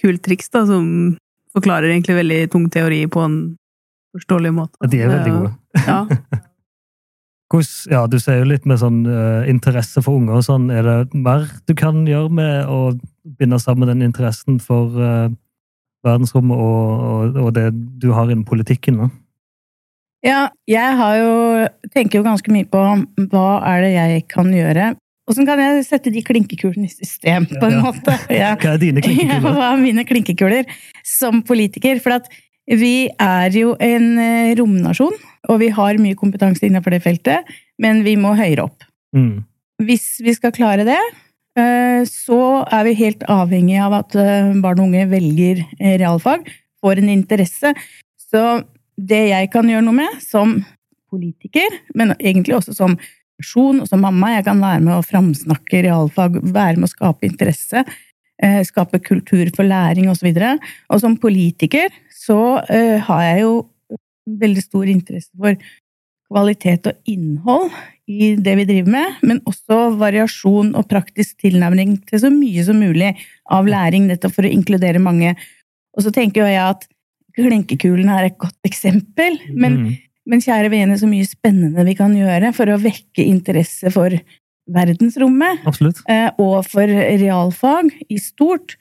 kult 0.00 0.22
triks, 0.24 0.48
da, 0.48 0.62
som 0.64 0.86
forklarer 1.52 1.90
egentlig 1.90 2.16
veldig 2.16 2.38
tung 2.54 2.70
teori 2.72 3.02
på 3.12 3.20
en 3.20 3.34
forståelig 4.16 4.52
måte. 4.56 4.78
Ja, 4.80 4.88
De 4.88 5.02
er 5.04 5.12
veldig 5.12 5.34
gode. 5.34 5.52
Ja. 5.84 5.98
Hvordan, 7.52 7.92
ja, 7.92 8.00
du 8.08 8.16
ser 8.16 8.40
jo 8.40 8.46
litt 8.48 8.64
med 8.64 8.80
sånn 8.80 9.02
uh, 9.04 9.44
interesse 9.50 10.00
for 10.00 10.16
unger 10.22 10.40
og 10.40 10.46
sånn. 10.46 10.70
Er 10.72 10.88
det 10.88 10.96
mer 11.12 11.44
du 11.68 11.74
kan 11.76 12.00
gjøre 12.08 12.32
med 12.32 12.72
å 12.72 12.78
binde 13.36 13.60
sammen 13.60 13.92
den 13.92 14.06
interessen 14.08 14.56
for 14.56 14.96
uh, 14.96 15.28
verdensrommet 16.08 16.56
og, 16.56 17.04
og, 17.10 17.38
og 17.44 17.52
det 17.60 17.68
du 18.00 18.08
har 18.16 18.32
innen 18.32 18.48
politikken? 18.48 19.04
Da? 19.04 19.10
Ja, 20.24 20.40
jeg 20.64 20.96
har 20.96 21.20
jo, 21.20 21.32
tenker 21.94 22.20
jo 22.20 22.26
ganske 22.26 22.52
mye 22.52 22.66
på 22.70 22.82
hva 23.32 23.48
er 23.70 23.82
det 23.86 23.92
jeg 23.94 24.24
kan 24.32 24.50
gjøre. 24.54 24.92
Åssen 25.30 25.46
kan 25.48 25.60
jeg 25.62 25.84
sette 25.86 26.10
de 26.12 26.20
klinkekulene 26.20 26.84
i 26.84 26.92
system, 26.92 27.46
på 27.48 27.62
en 27.64 27.78
Ja. 27.78 27.82
måte? 27.86 28.16
Ja. 28.42 28.50
Hva 28.60 28.74
er 28.74 28.82
dine 28.82 29.00
Ja, 29.04 29.06
klinkekuler? 29.08 29.54
hva 29.56 29.70
er 29.72 29.80
mine 29.80 30.04
klinkekuler 30.04 30.66
som 31.04 31.40
politiker? 31.42 32.00
For 32.04 32.18
at 32.18 32.28
vi 32.68 33.08
er 33.20 33.50
jo 33.56 33.74
en 33.80 34.18
eh, 34.20 34.54
romnasjon, 34.58 35.16
og 35.48 35.58
vi 35.60 35.68
har 35.72 35.98
mye 36.00 36.16
kompetanse 36.16 36.64
innenfor 36.68 36.92
det 36.96 37.02
feltet, 37.04 37.44
men 37.80 38.02
vi 38.04 38.16
må 38.20 38.34
høyere 38.36 38.64
opp. 38.68 38.84
Mm. 39.16 39.44
Hvis 39.84 40.20
vi 40.24 40.32
skal 40.36 40.52
klare 40.56 40.84
det, 40.88 41.00
eh, 41.60 42.04
så 42.08 42.38
er 42.72 42.84
vi 42.88 42.94
helt 43.00 43.24
avhengig 43.28 43.80
av 43.84 43.96
at 44.00 44.16
eh, 44.16 44.52
barn 44.64 44.80
og 44.80 44.88
unge 44.90 45.08
velger 45.12 45.64
realfag, 45.80 46.44
får 46.84 47.00
en 47.00 47.08
interesse. 47.16 47.72
Så 48.28 48.44
det 49.00 49.22
jeg 49.32 49.50
kan 49.52 49.68
gjøre 49.68 49.84
noe 49.88 49.96
med 50.04 50.20
som 50.24 50.58
politiker, 51.14 51.78
men 51.98 52.14
egentlig 52.18 52.58
også 52.58 52.74
som 52.76 52.98
person 53.38 53.82
og 53.82 53.90
som 53.90 54.02
mamma, 54.04 54.36
jeg 54.36 54.46
kan 54.46 54.60
være 54.62 54.82
med 54.84 54.96
å 54.96 55.04
framsnakke 55.06 55.84
realfag, 55.86 56.38
være 56.42 56.78
med 56.78 56.88
å 56.88 56.92
skape 56.92 57.26
interesse, 57.26 57.84
eh, 58.42 58.60
skape 58.66 59.00
kultur 59.02 59.50
for 59.56 59.66
læring 59.66 60.10
osv. 60.10 60.30
Og, 60.34 60.68
og 60.90 61.02
som 61.02 61.16
politiker 61.18 61.90
så 62.14 62.60
eh, 62.68 63.00
har 63.02 63.24
jeg 63.26 63.42
jo 63.44 63.56
veldig 64.44 64.62
stor 64.64 64.88
interesse 64.88 65.34
for 65.36 65.58
kvalitet 66.30 66.88
og 66.88 67.10
innhold 67.10 67.74
i 68.10 68.34
det 68.40 68.54
vi 68.58 68.66
driver 68.68 68.94
med, 68.94 69.20
men 69.24 69.42
også 69.48 69.94
variasjon 70.00 70.72
og 70.76 70.88
praktisk 70.90 71.38
tilnærming 71.44 71.98
til 72.08 72.22
så 72.22 72.30
mye 72.32 72.64
som 72.66 72.80
mulig 72.80 73.12
av 73.52 73.68
læring, 73.68 74.08
nettopp 74.08 74.36
for 74.36 74.48
å 74.48 74.52
inkludere 74.52 75.02
mange. 75.02 75.34
Og 75.94 76.06
så 76.06 76.12
tenker 76.14 76.48
jeg 76.48 76.60
at 76.62 76.88
Klinkekulen 77.34 78.10
er 78.14 78.28
et 78.28 78.36
godt 78.38 78.68
eksempel, 78.68 79.40
men, 79.50 79.72
Mm. 79.74 79.94
Men 80.26 80.40
kjære 80.40 80.70
vene, 80.72 80.96
så 80.98 81.08
mye 81.10 81.26
spennende 81.28 81.84
vi 81.84 81.94
kan 81.98 82.14
gjøre 82.16 82.52
for 82.56 82.70
å 82.72 82.78
vekke 82.80 83.24
interesse 83.26 83.90
for 83.92 84.14
verdensrommet 84.74 85.66
Absolutt. 85.68 86.00
eh, 86.08 86.30
og 86.40 86.64
for 86.66 86.88
realfag 86.88 87.90
i 88.08 88.16
stort. 88.22 88.76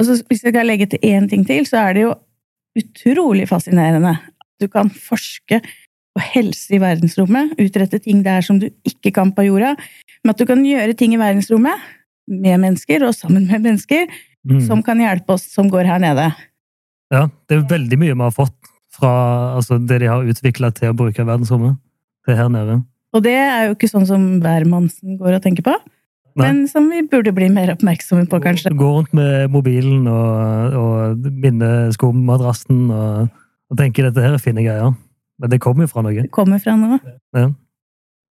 Og 0.00 0.08
så 0.08 0.16
hvis 0.26 0.42
jeg 0.42 0.54
skal 0.54 0.66
legge 0.66 0.88
til 0.90 1.04
én 1.06 1.28
ting 1.30 1.44
til, 1.46 1.62
så 1.68 1.84
er 1.86 1.94
det 1.94 2.02
jo 2.08 2.14
utrolig 2.78 3.46
fascinerende. 3.50 4.16
at 4.18 4.60
Du 4.60 4.66
kan 4.68 4.90
forske 4.90 5.60
på 6.12 6.20
helse 6.34 6.74
i 6.74 6.80
verdensrommet, 6.82 7.54
utrette 7.62 8.02
ting 8.02 8.22
der 8.24 8.42
som 8.44 8.58
du 8.60 8.68
ikke 8.84 9.12
kan 9.14 9.30
på 9.32 9.46
jorda, 9.46 9.76
men 10.24 10.30
at 10.34 10.38
du 10.38 10.44
kan 10.46 10.60
gjøre 10.64 10.96
ting 10.98 11.14
i 11.14 11.20
verdensrommet 11.20 11.78
med 12.28 12.60
mennesker 12.60 13.06
og 13.06 13.14
sammen 13.14 13.46
med 13.46 13.62
mennesker 13.62 14.08
Mm. 14.42 14.58
som 14.66 14.82
kan 14.82 14.98
hjelpe 14.98 15.36
oss 15.36 15.44
som 15.54 15.68
går 15.70 15.86
her 15.86 16.00
nede. 16.02 16.24
Ja, 17.12 17.28
det 17.46 17.56
er 17.56 17.78
veldig 17.78 17.98
mye 18.00 18.14
vi 18.16 18.24
har 18.24 18.32
fått 18.34 18.71
fra 19.02 19.14
altså, 19.58 19.80
det 19.82 20.00
de 20.04 20.10
har 20.10 20.28
utvikla 20.32 20.70
til 20.76 20.92
å 20.92 20.96
bruke 20.96 21.26
verdensrommet, 21.26 21.78
til 22.26 22.38
her 22.38 22.50
nede. 22.52 22.80
Og 23.12 23.24
det 23.24 23.34
er 23.34 23.66
jo 23.66 23.74
ikke 23.74 23.90
sånn 23.90 24.06
som 24.08 24.22
hvermannsen 24.44 25.18
går 25.20 25.36
og 25.36 25.42
tenker 25.44 25.66
på, 25.66 25.74
Nei. 26.38 26.46
men 26.46 26.62
som 26.70 26.86
vi 26.88 27.02
burde 27.04 27.34
bli 27.36 27.50
mer 27.52 27.74
oppmerksomme 27.74 28.24
på, 28.30 28.40
kanskje. 28.44 28.72
Gå 28.78 28.92
rundt 28.94 29.12
med 29.16 29.50
mobilen 29.52 30.06
og, 30.08 30.78
og 30.78 31.26
minneskummadrassen 31.42 32.86
og, 32.88 33.32
og 33.68 33.80
tenke 33.80 34.06
dette 34.06 34.22
her 34.24 34.38
er 34.38 34.42
fine 34.42 34.64
greier. 34.64 34.94
Men 35.42 35.52
det 35.52 35.60
kommer 35.64 35.84
jo 35.84 35.92
fra 35.92 36.06
noe. 36.06 36.14
Det 36.22 36.32
kommer 36.32 36.62
fra 36.62 36.78
noe. 36.78 37.00
Ja. 37.36 37.50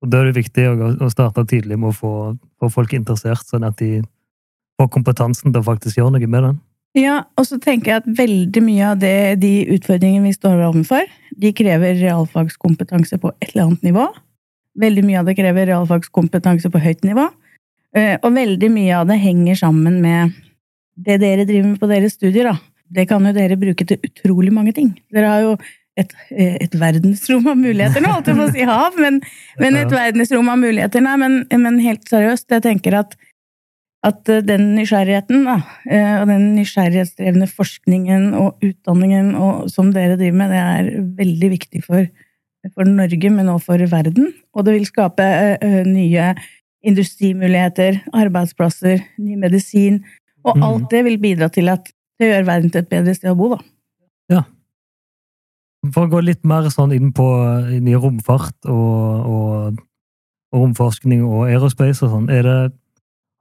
Og 0.01 0.10
da 0.10 0.22
er 0.22 0.32
det 0.32 0.40
viktig 0.40 0.66
å 0.72 1.12
starte 1.13 1.44
tidlig 1.46 1.78
med 1.78 1.92
å 1.92 1.94
få, 1.94 2.13
få 2.58 2.72
folk 2.74 2.96
interessert, 2.98 3.46
sånn 3.46 3.68
at 3.68 3.78
de 3.82 4.00
får 4.80 4.90
kompetansen 4.96 5.51
til 5.51 5.62
å 5.62 5.68
faktisk 5.68 6.00
gjøre 6.00 6.16
noe 6.16 6.30
med 6.32 6.48
det. 6.48 6.54
Ja, 6.98 7.21
og 7.39 7.45
så 7.48 7.55
tenker 7.62 7.93
jeg 7.93 8.01
at 8.01 8.10
veldig 8.17 8.62
mye 8.65 8.89
av 8.91 8.98
det, 9.00 9.39
de 9.39 9.51
utfordringene 9.77 10.27
vi 10.27 10.36
står 10.36 10.60
overfor, 10.67 11.07
de 11.39 11.53
krever 11.55 11.95
realfagskompetanse 12.01 13.19
på 13.21 13.31
et 13.39 13.53
eller 13.53 13.69
annet 13.69 13.86
nivå. 13.88 14.07
Veldig 14.81 15.03
mye 15.07 15.21
av 15.21 15.29
det 15.29 15.38
krever 15.39 15.69
realfagskompetanse 15.71 16.71
på 16.71 16.81
høyt 16.83 17.05
nivå. 17.07 17.29
Eh, 17.95 18.17
Og 18.24 18.36
veldig 18.36 18.69
mye 18.71 18.98
av 19.00 19.07
det 19.07 19.19
henger 19.24 19.55
sammen 19.60 20.01
med 20.03 20.36
det 21.00 21.19
dere 21.24 21.48
driver 21.48 21.69
med 21.71 21.79
på 21.79 21.88
deres 21.91 22.17
studier. 22.19 22.51
Da. 22.51 22.57
Det 22.91 23.07
kan 23.07 23.24
jo 23.24 23.31
dere 23.36 23.60
bruke 23.60 23.88
til 23.88 24.00
utrolig 24.03 24.51
mange 24.51 24.74
ting. 24.75 24.91
Dere 25.15 25.31
har 25.31 25.41
jo 25.48 25.57
et, 25.98 26.12
eh, 26.31 26.57
et 26.60 26.75
verdensrom 26.75 27.48
av 27.48 27.55
muligheter. 27.60 28.03
Nå 28.03 28.12
holdt 28.12 28.27
jeg 28.27 28.36
på 28.36 28.48
å 28.48 28.51
si 28.51 28.67
hav, 28.67 29.00
men, 29.00 29.21
men 29.60 29.79
et 29.79 29.91
verdensrom 29.91 30.51
av 30.51 30.60
muligheter. 30.60 31.03
Nei, 31.03 31.15
men, 31.19 31.45
men 31.51 31.79
helt 31.79 32.03
seriøst, 32.07 32.50
jeg 32.51 32.63
tenker 32.67 33.00
at 33.00 33.15
at 34.03 34.29
eh, 34.34 34.41
den 34.41 34.72
nysgjerrigheten 34.77 35.43
da, 35.46 35.58
eh, 35.86 36.15
og 36.22 36.27
den 36.31 36.55
nysgjerrighetsdrevne 36.58 37.48
forskningen 37.50 38.31
og 38.34 38.63
utdanningen 38.65 39.36
og, 39.38 39.67
som 39.70 39.91
dere 39.93 40.17
driver 40.17 40.39
med, 40.39 40.53
det 40.55 40.62
er 40.62 40.89
veldig 41.20 41.50
viktig 41.53 41.84
for, 41.86 42.08
for 42.74 42.89
Norge, 42.89 43.29
men 43.29 43.50
også 43.53 43.72
for 43.72 43.86
verden. 43.91 44.31
Og 44.58 44.65
det 44.65 44.74
vil 44.79 44.88
skape 44.89 45.27
eh, 45.62 45.84
nye 45.86 46.31
industrimuligheter, 46.81 48.00
arbeidsplasser, 48.17 49.03
ny 49.22 49.36
medisin. 49.38 50.01
Og 50.43 50.55
Mhm. 50.58 50.63
alt 50.65 50.89
det 50.89 51.03
vil 51.05 51.20
bidra 51.22 51.51
til 51.53 51.70
at 51.70 51.91
det 52.20 52.31
gjør 52.31 52.46
verden 52.46 52.72
til 52.74 52.81
et 52.81 52.89
bedre 52.89 53.13
sted 53.13 53.29
å 53.29 53.38
bo, 53.38 53.51
da. 53.55 53.62
For 55.93 56.05
å 56.05 56.12
gå 56.12 56.20
litt 56.22 56.43
mer 56.46 56.67
sånn 56.70 56.91
inn 56.93 57.10
på 57.12 57.25
inn 57.74 57.88
i 57.89 57.96
romfart 57.98 58.67
og, 58.70 59.25
og, 59.25 59.79
og 60.53 60.60
romforskning 60.60 61.24
og 61.25 61.48
aerospace 61.48 62.03
og 62.05 62.12
sånn, 62.12 62.27
er 62.29 62.43
det 62.46 62.58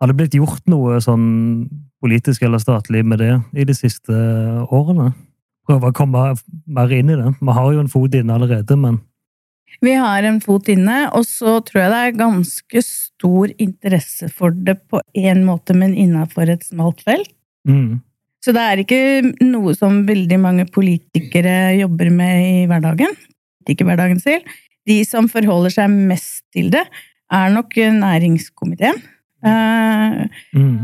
har 0.00 0.08
det 0.08 0.16
blitt 0.16 0.36
gjort 0.38 0.64
noe 0.70 0.98
sånn 1.04 1.68
politisk 2.00 2.46
eller 2.46 2.60
statlig 2.62 3.02
med 3.04 3.20
det 3.20 3.34
i 3.52 3.66
de 3.68 3.76
siste 3.76 4.16
årene? 4.72 5.12
Prøve 5.68 5.90
å 5.90 5.96
komme 5.96 6.22
mer 6.66 6.92
inn 6.96 7.12
i 7.12 7.18
det. 7.18 7.34
Vi 7.38 7.56
har 7.56 7.72
jo 7.74 7.82
en 7.82 7.92
fot 7.92 8.14
inne 8.16 8.36
allerede, 8.36 8.76
men 8.80 9.00
Vi 9.80 9.92
har 9.94 10.24
en 10.26 10.40
fot 10.42 10.66
inne, 10.68 11.06
og 11.14 11.22
så 11.28 11.60
tror 11.64 11.84
jeg 11.84 11.90
det 11.92 11.98
er 12.04 12.16
ganske 12.18 12.80
stor 12.82 13.52
interesse 13.56 14.26
for 14.34 14.50
det 14.50 14.80
på 14.90 14.98
én 15.16 15.44
måte, 15.46 15.76
men 15.78 15.94
innafor 15.94 16.50
et 16.50 16.64
smalt 16.66 17.04
felt. 17.06 17.30
mm, 17.68 18.00
Så 18.42 18.52
det 18.52 18.60
er 18.60 18.82
ikke 18.82 19.44
noe 19.44 19.74
som 19.76 20.06
veldig 20.08 20.40
mange 20.40 20.66
politikere 20.66 21.78
jobber 21.78 22.10
med 22.10 22.42
i 22.42 22.66
hverdagen. 22.66 23.14
Ikke 23.68 23.84
hverdagen 23.86 24.20
selv. 24.20 24.42
De 24.88 25.04
som 25.04 25.28
forholder 25.28 25.70
seg 25.70 25.88
mest 25.92 26.42
til 26.52 26.70
det, 26.70 26.82
er 27.30 27.50
nok 27.54 27.76
næringskomiteen. 27.76 28.98
Eh, 29.44 30.28
mm, 30.54 30.78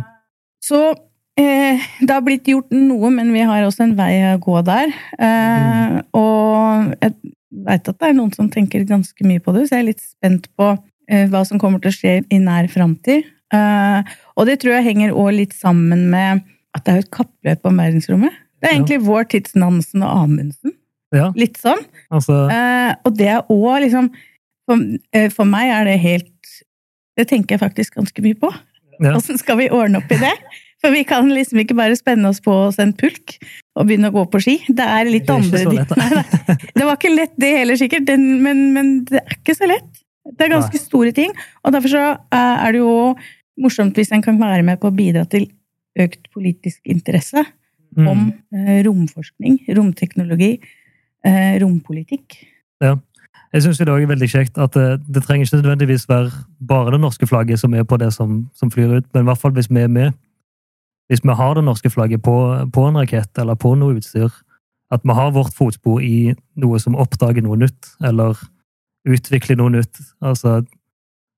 Så 0.62 0.80
eh, 1.38 1.78
det 2.00 2.10
har 2.10 2.22
blitt 2.26 2.48
gjort 2.48 2.70
noe, 2.74 3.10
men 3.12 3.32
vi 3.34 3.40
har 3.46 3.62
også 3.66 3.84
en 3.84 3.96
vei 3.98 4.12
å 4.32 4.38
gå 4.42 4.62
der. 4.66 4.92
Eh, 5.18 6.00
Og 6.16 6.94
jeg 7.02 7.14
veit 7.66 7.88
at 7.88 7.98
det 7.98 8.08
er 8.10 8.16
noen 8.18 8.32
som 8.34 8.48
tenker 8.52 8.84
ganske 8.88 9.24
mye 9.26 9.40
på 9.44 9.52
det, 9.54 9.66
så 9.68 9.76
jeg 9.76 9.84
er 9.84 9.90
litt 9.92 10.02
spent 10.04 10.48
på 10.58 10.74
hva 11.30 11.44
som 11.46 11.60
kommer 11.62 11.78
til 11.78 11.92
å 11.92 11.94
skje 11.94 12.14
i 12.34 12.38
nær 12.42 12.66
framtid. 12.72 13.24
Eh, 13.54 14.02
Og 14.36 14.46
det 14.48 14.58
tror 14.60 14.74
jeg 14.78 14.84
henger 14.90 15.12
òg 15.14 15.32
litt 15.36 15.54
sammen 15.54 16.08
med 16.10 16.42
at 16.74 16.84
det 16.84 16.92
er 16.92 16.96
jo 17.00 17.04
et 17.06 17.14
kappløp 17.14 17.64
om 17.70 17.76
verdensrommet. 17.78 18.32
Det 18.60 18.68
er 18.70 18.72
Ja. 18.74 18.78
egentlig 18.80 19.00
vår 19.06 19.28
tids 19.28 19.54
Nansen 19.54 20.02
og 20.02 20.10
Amundsen. 20.24 20.72
ja, 21.14 21.30
Litt 21.36 21.56
sånn. 21.56 21.78
altså 22.10 22.50
Eh, 22.50 22.94
og 23.04 23.14
det 23.16 23.28
er 23.28 23.42
òg 23.48 23.82
liksom 23.84 24.10
for, 24.66 25.28
for 25.30 25.44
meg 25.44 25.70
er 25.70 25.84
det 25.84 26.00
helt 26.00 26.35
Det 27.16 27.26
tenker 27.30 27.56
jeg 27.56 27.64
faktisk 27.64 27.96
ganske 27.98 28.24
mye 28.24 28.38
på. 28.38 28.52
Ja. 29.02 29.16
Skal 29.20 29.60
vi 29.60 29.68
ordne 29.72 30.00
opp 30.00 30.12
i 30.12 30.20
det? 30.20 30.32
For 30.84 30.92
vi 30.92 31.02
kan 31.08 31.28
liksom 31.32 31.60
ikke 31.62 31.76
bare 31.76 31.96
spenne 31.96 32.28
oss 32.28 32.42
på 32.44 32.52
oss 32.66 32.78
en 32.82 32.92
pulk 32.96 33.38
og 33.76 33.88
begynne 33.88 34.10
å 34.12 34.14
gå 34.14 34.24
på 34.32 34.40
ski. 34.44 34.56
Det 34.68 34.84
er 34.84 35.08
litt 35.08 35.26
Det 35.28 35.34
er 35.34 35.40
andre 35.40 35.62
lett. 35.78 35.94
Nei, 36.00 36.08
nei. 36.12 36.56
Det 36.76 36.84
var 36.84 36.98
ikke 36.98 37.14
lett 37.14 37.36
det 37.40 37.52
heller, 37.56 37.80
sikkert, 37.80 38.06
den, 38.08 38.26
men, 38.44 38.66
men 38.76 38.92
det 39.08 39.22
er 39.22 39.38
ikke 39.38 39.56
så 39.56 39.68
lett. 39.70 39.88
Det 40.26 40.46
er 40.46 40.52
ganske 40.52 40.76
Nei. 40.76 40.82
store 40.82 41.12
ting. 41.16 41.32
Og 41.64 41.72
derfor 41.74 41.92
så 41.92 42.04
eh, 42.12 42.64
er 42.66 42.76
det 42.76 42.82
jo 42.82 42.94
morsomt 43.62 43.96
hvis 43.96 44.12
en 44.12 44.24
kan 44.24 44.40
være 44.40 44.64
med 44.66 44.80
på 44.82 44.90
å 44.90 44.96
bidra 44.96 45.24
til 45.32 45.48
økt 45.96 46.28
politisk 46.34 46.82
interesse 46.92 47.40
mm, 47.40 48.08
om 48.10 48.26
eh, 48.52 48.82
romforskning, 48.84 49.62
romteknologi, 49.78 50.56
rompolitikk. 51.26 52.36
rompolitikk. 52.84 53.06
Jeg 53.54 53.62
syns 53.62 53.78
det 53.78 53.88
er 53.88 54.06
veldig 54.10 54.28
kjekt 54.28 54.58
at 54.58 54.74
det, 54.74 55.00
det 55.06 55.22
trenger 55.24 55.46
ikke 55.46 55.60
nødvendigvis 55.62 56.08
være 56.08 56.30
bare 56.68 56.92
det 56.92 57.00
norske 57.00 57.26
flagget 57.26 57.60
som 57.60 57.74
er 57.74 57.84
på 57.84 57.96
det 57.96 58.12
som, 58.12 58.48
som 58.54 58.70
flyr 58.70 58.98
ut, 58.98 59.06
men 59.14 59.22
i 59.22 59.28
hvert 59.30 59.38
fall 59.40 59.54
hvis 59.56 59.70
vi 59.70 59.80
er 59.80 59.88
med. 59.92 60.12
Hvis 61.08 61.22
vi 61.22 61.34
har 61.38 61.54
det 61.54 61.64
norske 61.64 61.90
flagget 61.90 62.22
på, 62.22 62.34
på 62.74 62.86
en 62.88 62.98
rakett 62.98 63.38
eller 63.38 63.54
på 63.54 63.74
noe 63.78 63.94
utstyr, 64.00 64.32
at 64.90 65.02
vi 65.06 65.14
har 65.14 65.30
vårt 65.34 65.54
fotspor 65.54 66.02
i 66.02 66.34
noe 66.58 66.78
som 66.82 66.98
oppdager 66.98 67.42
noe 67.46 67.56
nytt, 67.58 67.92
eller 68.06 68.34
utvikler 69.06 69.56
noe 69.58 69.70
nytt. 69.78 70.00
Altså 70.22 70.60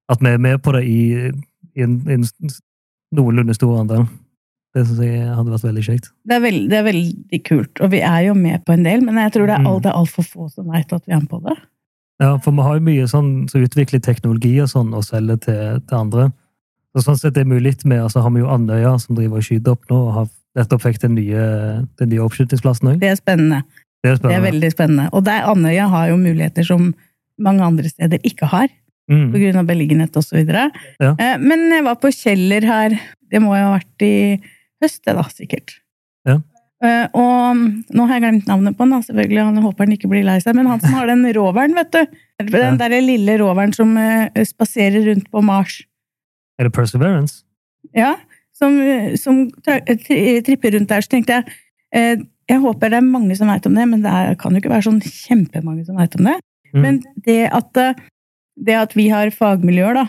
at 0.08 0.22
vi 0.24 0.32
er 0.32 0.40
med 0.40 0.58
på 0.64 0.72
det 0.72 0.86
i, 0.88 1.00
i 1.76 1.84
en, 1.84 2.00
en 2.08 2.24
noenlunde 3.12 3.54
stor 3.56 3.80
andel. 3.82 4.06
Det 4.76 4.84
syns 4.86 5.00
jeg 5.04 5.24
hadde 5.32 5.52
vært 5.52 5.64
veldig 5.64 5.84
kjekt. 5.84 6.10
Det 6.28 6.36
er, 6.36 6.42
veld, 6.44 6.62
det 6.70 6.78
er 6.78 6.86
veldig 6.86 7.40
kult, 7.48 7.80
og 7.84 7.92
vi 7.92 8.00
er 8.04 8.20
jo 8.28 8.34
med 8.36 8.64
på 8.64 8.72
en 8.76 8.84
del, 8.84 9.04
men 9.04 9.20
jeg 9.20 9.32
tror 9.36 9.48
det 9.48 9.56
er, 9.56 9.64
Mm. 9.64 9.66
alt, 9.72 9.82
det 9.84 9.90
er 9.92 9.98
altfor 10.00 10.26
få 10.28 10.48
som 10.52 10.68
veit 10.72 10.92
at 10.92 11.04
vi 11.06 11.12
er 11.16 11.20
med 11.20 11.28
på 11.28 11.40
det. 11.44 11.56
Ja, 12.20 12.36
for 12.42 12.50
vi 12.56 12.64
har 12.66 12.78
jo 12.78 12.84
mye 12.88 13.06
sånn 13.10 13.30
som 13.50 13.62
utvikler 13.62 14.02
teknologi 14.02 14.56
og 14.62 14.68
sånn, 14.72 14.90
og 14.96 15.04
selger 15.06 15.38
til, 15.44 15.80
til 15.86 15.96
andre. 15.98 16.30
Så 16.96 17.04
sånn 17.04 17.18
sett 17.20 17.36
er 17.36 17.44
det 17.44 17.50
mulig 17.52 17.76
med, 17.84 18.00
altså 18.02 18.24
har 18.24 18.32
vi 18.34 18.40
jo 18.42 18.48
Andøya 18.50 18.96
som 18.98 19.14
driver 19.18 19.38
og 19.38 19.46
skyter 19.46 19.76
opp 19.76 19.84
nå, 19.90 19.98
og 20.08 20.14
har 20.16 20.26
nettopp 20.58 20.82
fikk 20.82 20.98
den 21.04 21.14
nye, 21.14 21.44
den 22.00 22.10
nye 22.10 22.24
oppskytingsplassen 22.24 22.94
òg. 22.94 22.98
Det 23.02 23.12
er 23.12 23.20
spennende. 23.20 23.62
Det 24.02 24.10
er 24.12 24.18
Det 24.22 24.34
er 24.34 24.42
veldig 24.42 24.70
spennende. 24.72 25.08
Og 25.12 25.24
der 25.26 25.46
Andøya 25.46 25.86
har 25.92 26.08
jo 26.10 26.16
muligheter 26.18 26.66
som 26.66 26.94
mange 27.38 27.62
andre 27.62 27.88
steder 27.88 28.18
ikke 28.26 28.50
har, 28.50 28.68
Mm. 29.08 29.30
på 29.32 29.38
grunn 29.40 29.56
av 29.56 29.64
beliggenhet 29.64 30.16
osv. 30.20 30.36
Ja. 31.00 31.14
Eh, 31.18 31.38
Men 31.38 31.70
jeg 31.72 31.82
var 31.84 31.94
på 31.96 32.10
Kjeller 32.12 32.60
her, 32.60 33.00
det 33.30 33.40
må 33.40 33.56
jo 33.56 33.64
ha 33.64 33.78
vært 33.78 34.02
i 34.04 34.40
høst, 34.82 35.00
det 35.06 35.14
da, 35.16 35.22
sikkert. 35.22 35.78
Eh, 36.84 37.06
Og 37.18 37.58
nå 37.90 38.06
har 38.06 38.18
jeg 38.18 38.22
glemt 38.22 38.48
navnet 38.50 38.76
på 38.78 38.84
han, 38.86 38.94
da, 38.94 39.02
selvfølgelig. 39.02 39.44
Han 39.48 39.64
håper 39.64 39.86
han 39.86 39.94
ikke 39.96 40.10
blir 40.12 40.26
lei 40.26 40.38
seg, 40.44 40.54
men 40.58 40.68
han 40.70 40.82
som 40.82 40.94
har 40.94 41.10
den 41.10 41.26
roveren, 41.34 41.74
vet 41.78 41.90
du. 41.94 42.18
Den 42.38 42.52
der 42.54 42.78
derre 42.84 43.00
lille 43.02 43.38
roveren 43.40 43.74
som 43.74 43.96
eh, 43.98 44.30
spaserer 44.46 45.08
rundt 45.10 45.26
på 45.32 45.42
Mars. 45.42 45.80
Er 46.58 46.68
det 46.68 46.74
Perseverance? 46.76 47.42
Ja, 47.96 48.14
som, 48.58 48.78
som 49.18 49.46
tripper 49.66 50.74
rundt 50.74 50.90
der, 50.90 51.02
så 51.02 51.12
tenkte 51.12 51.38
jeg 51.38 51.58
eh, 51.94 52.26
Jeg 52.48 52.62
håper 52.62 52.90
det 52.90 52.98
er 52.98 53.06
mange 53.06 53.36
som 53.38 53.50
veit 53.50 53.66
om 53.68 53.74
det, 53.76 53.84
men 53.90 54.02
det 54.04 54.12
er, 54.12 54.38
kan 54.40 54.54
jo 54.54 54.62
ikke 54.62 54.72
være 54.72 54.86
sånn 54.86 55.02
kjempemange 55.04 55.84
som 55.86 55.98
veit 56.00 56.14
om 56.18 56.30
det. 56.30 56.38
Mm. 56.72 56.80
Men 56.84 57.02
det 57.26 57.42
at, 57.54 57.82
det 58.56 58.76
at 58.78 58.94
vi 58.96 59.10
har 59.12 59.30
fagmiljøer 59.34 59.98
da, 60.00 60.06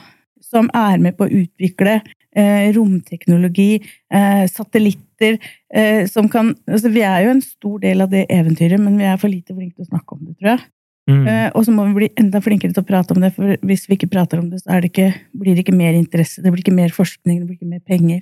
som 0.49 0.69
er 0.75 0.97
med 1.01 1.17
på 1.17 1.27
å 1.27 1.33
utvikle 1.43 1.99
eh, 1.99 2.69
romteknologi, 2.75 3.79
eh, 4.13 4.43
satellitter 4.49 5.37
eh, 5.73 6.05
som 6.09 6.29
kan 6.31 6.53
altså 6.69 6.91
Vi 6.93 7.05
er 7.05 7.25
jo 7.25 7.35
en 7.35 7.45
stor 7.45 7.79
del 7.83 8.01
av 8.05 8.11
det 8.13 8.25
eventyret, 8.33 8.81
men 8.81 8.97
vi 8.99 9.07
er 9.09 9.19
for 9.21 9.31
lite 9.31 9.55
flinke 9.55 9.77
til 9.77 9.87
å 9.87 9.91
snakke 9.93 10.17
om 10.17 10.25
det, 10.25 10.35
tror 10.39 10.53
jeg. 10.55 10.65
Mm. 11.09 11.21
Eh, 11.25 11.47
og 11.57 11.65
så 11.65 11.73
må 11.73 11.87
vi 11.89 11.95
bli 12.03 12.09
enda 12.21 12.41
flinkere 12.43 12.75
til 12.75 12.83
å 12.83 12.89
prate 12.89 13.15
om 13.15 13.23
det, 13.23 13.31
for 13.37 13.55
hvis 13.65 13.87
vi 13.89 13.97
ikke 13.97 14.11
prater 14.11 14.41
om 14.41 14.49
det, 14.51 14.61
så 14.61 14.77
det 14.77 14.91
ikke, 14.91 15.11
blir 15.41 15.57
det 15.57 15.65
ikke 15.65 15.77
mer 15.77 15.97
interesse, 15.97 16.43
det 16.43 16.51
blir 16.53 16.61
ikke 16.61 16.75
mer 16.77 16.93
forskning, 16.93 17.39
det 17.39 17.47
blir 17.47 17.57
ikke 17.57 17.71
mer 17.71 17.85
penger. 17.85 18.21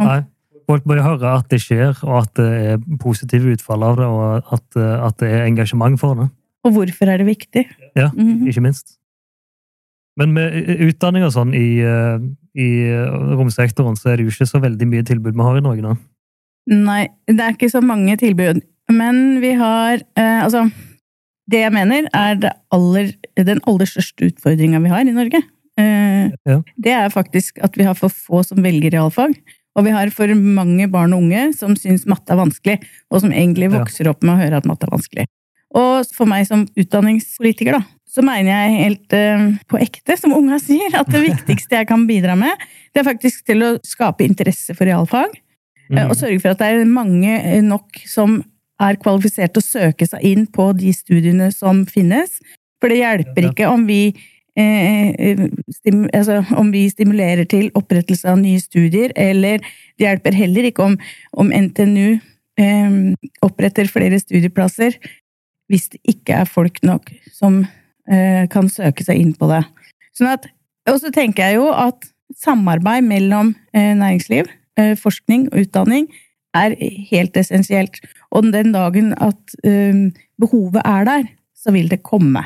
Nei. 0.00 0.22
Folk 0.70 0.86
må 0.86 0.96
jo 0.96 1.04
høre 1.04 1.34
at 1.36 1.50
det 1.50 1.58
skjer, 1.60 1.90
og 2.06 2.22
at 2.22 2.36
det 2.38 2.48
er 2.48 2.76
positive 3.02 3.52
utfall 3.52 3.82
av 3.84 3.98
det, 3.98 4.06
og 4.08 4.54
at, 4.56 4.66
at 4.78 5.18
det 5.20 5.28
er 5.28 5.44
engasjement 5.48 5.98
for 6.00 6.22
det. 6.22 6.30
Og 6.62 6.76
hvorfor 6.76 7.10
er 7.10 7.20
det 7.20 7.26
viktig? 7.26 7.66
Ja. 7.98 8.08
Mhm. 8.14 8.46
Ikke 8.48 8.62
minst. 8.64 8.96
Men 10.20 10.34
med 10.36 10.56
utdanning 10.84 11.24
og 11.24 11.32
sånn 11.32 11.54
i, 11.56 11.80
eh, 11.80 12.18
i 12.60 12.68
romsektoren, 13.38 13.96
så 13.96 14.12
er 14.12 14.20
det 14.20 14.26
jo 14.26 14.34
ikke 14.34 14.50
så 14.50 14.60
veldig 14.60 14.88
mye 14.90 15.06
tilbud 15.08 15.36
vi 15.38 15.46
har 15.46 15.56
i 15.56 15.64
Norge 15.64 15.86
nå. 15.86 15.94
Nei, 16.70 17.06
det 17.26 17.40
er 17.40 17.56
ikke 17.56 17.72
så 17.72 17.80
mange 17.82 18.16
tilbud. 18.20 18.60
Men 18.92 19.40
vi 19.42 19.54
har 19.58 20.02
eh, 20.18 20.42
Altså, 20.44 20.66
det 21.50 21.64
jeg 21.64 21.72
mener 21.74 22.06
er 22.14 22.36
det 22.42 22.52
aller, 22.74 23.12
den 23.38 23.62
aller 23.66 23.88
største 23.88 24.28
utfordringa 24.30 24.82
vi 24.84 24.92
har 24.92 25.02
i 25.06 25.16
Norge. 25.16 25.42
Eh, 25.80 26.30
Ja. 26.46 26.60
Det 26.76 26.92
er 26.92 27.08
faktisk 27.10 27.58
at 27.64 27.76
vi 27.76 27.84
har 27.88 27.94
for 27.98 28.12
få 28.12 28.44
som 28.44 28.62
velger 28.62 28.92
realfag. 28.92 29.34
Og 29.76 29.86
vi 29.86 29.90
har 29.94 30.10
for 30.12 30.28
mange 30.36 30.86
barn 30.92 31.14
og 31.16 31.22
unge 31.24 31.54
som 31.56 31.74
syns 31.74 32.04
matte 32.06 32.30
er 32.34 32.36
vanskelig, 32.36 32.82
og 33.10 33.22
som 33.22 33.32
egentlig 33.32 33.70
vokser 33.72 34.10
opp 34.10 34.22
med 34.22 34.34
å 34.34 34.42
høre 34.42 34.58
at 34.60 34.66
matte 34.68 34.84
er 34.84 34.92
vanskelig. 34.92 35.26
Og 35.78 36.08
for 36.16 36.28
meg 36.28 36.46
som 36.48 36.66
utdanningspolitiker, 36.78 37.78
da, 37.78 37.82
så 38.12 38.24
mener 38.24 38.50
jeg 38.52 38.78
helt 38.78 39.16
eh, 39.16 39.46
på 39.70 39.80
ekte, 39.80 40.18
som 40.20 40.34
unga 40.36 40.58
sier, 40.60 40.92
at 40.98 41.08
det 41.12 41.22
viktigste 41.24 41.78
jeg 41.80 41.88
kan 41.88 42.04
bidra 42.08 42.36
med, 42.36 42.60
det 42.92 43.00
er 43.00 43.08
faktisk 43.08 43.46
til 43.48 43.64
å 43.64 43.70
skape 43.86 44.26
interesse 44.26 44.76
for 44.76 44.88
realfag. 44.88 45.32
Eh, 45.32 45.42
Mm. 45.92 46.08
Og 46.08 46.16
sørge 46.16 46.40
for 46.40 46.54
at 46.54 46.60
det 46.62 46.68
er 46.72 46.88
mange 46.88 47.32
eh, 47.36 47.60
nok 47.64 47.98
som 48.08 48.38
er 48.82 48.98
kvalifisert 49.02 49.52
til 49.54 49.62
å 49.62 49.66
søke 49.66 50.06
seg 50.08 50.24
inn 50.24 50.46
på 50.50 50.70
de 50.78 50.92
studiene 50.96 51.50
som 51.54 51.84
finnes. 51.86 52.38
For 52.80 52.90
det 52.90 53.02
hjelper 53.02 53.50
ikke 53.50 53.68
om 53.70 53.84
vi, 53.86 54.14
eh, 54.56 55.12
eh, 55.12 55.42
stim, 55.70 56.06
altså, 56.12 56.40
om 56.56 56.72
vi 56.72 56.88
stimulerer 56.90 57.44
til 57.48 57.70
opprettelse 57.78 58.28
av 58.28 58.40
nye 58.40 58.60
studier, 58.60 59.12
eller 59.16 59.58
det 59.98 60.06
hjelper 60.06 60.34
heller 60.34 60.70
ikke 60.70 60.86
om, 60.86 60.98
om 61.36 61.52
NTNU 61.52 62.18
eh, 62.58 62.90
oppretter 63.44 63.90
flere 63.92 64.18
studieplasser, 64.18 64.96
hvis 65.72 65.88
det 65.94 66.02
ikke 66.12 66.42
er 66.42 66.48
folk 66.48 66.82
nok 66.84 67.08
som 67.32 67.62
eh, 68.10 68.44
kan 68.52 68.68
søke 68.68 69.04
seg 69.06 69.20
inn 69.22 69.32
på 69.38 69.48
det. 69.50 69.62
Sånn 70.12 70.28
og 70.90 70.98
så 70.98 71.12
tenker 71.14 71.46
jeg 71.46 71.60
jo 71.60 71.70
at 71.72 72.08
samarbeid 72.36 73.06
mellom 73.06 73.54
eh, 73.72 73.92
næringsliv, 73.96 74.50
eh, 74.80 74.94
forskning 74.98 75.48
og 75.52 75.62
utdanning 75.64 76.08
er 76.56 76.74
helt 77.08 77.36
essensielt. 77.38 78.00
Og 78.34 78.50
den 78.52 78.74
dagen 78.74 79.12
at 79.16 79.56
eh, 79.64 80.10
behovet 80.40 80.82
er 80.84 81.08
der, 81.08 81.30
så 81.56 81.72
vil 81.74 81.88
det 81.88 82.02
komme 82.04 82.44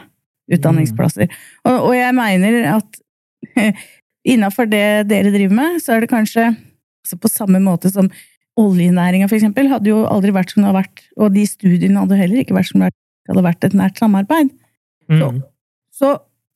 utdanningsplasser. 0.53 1.33
Og, 1.65 1.89
og 1.89 1.93
jeg 1.97 2.15
mener 2.15 2.61
at 2.77 3.01
innafor 4.37 4.69
det 4.71 5.09
dere 5.11 5.33
driver 5.35 5.59
med, 5.59 5.81
så 5.83 5.97
er 5.97 6.05
det 6.05 6.13
kanskje 6.13 6.51
altså 6.53 7.19
på 7.23 7.31
samme 7.31 7.63
måte 7.63 7.91
som 7.91 8.11
oljenæringa, 8.57 9.29
eksempel, 9.29 9.69
hadde 9.69 9.91
jo 9.91 10.05
aldri 10.09 10.33
vært 10.33 10.55
som 10.55 10.63
det 10.63 10.71
har 10.71 10.79
vært, 10.79 11.03
og 11.21 11.35
de 11.35 11.43
studiene 11.49 12.01
hadde 12.03 12.19
heller 12.19 12.41
ikke 12.41 12.57
vært 12.57 12.71
som 12.71 12.83
det 12.83 12.95
hadde 13.29 13.47
vært 13.47 13.65
et 13.67 13.77
nært 13.77 13.99
samarbeid. 14.01 14.49
Mm. 15.11 15.43
Så 15.95 16.09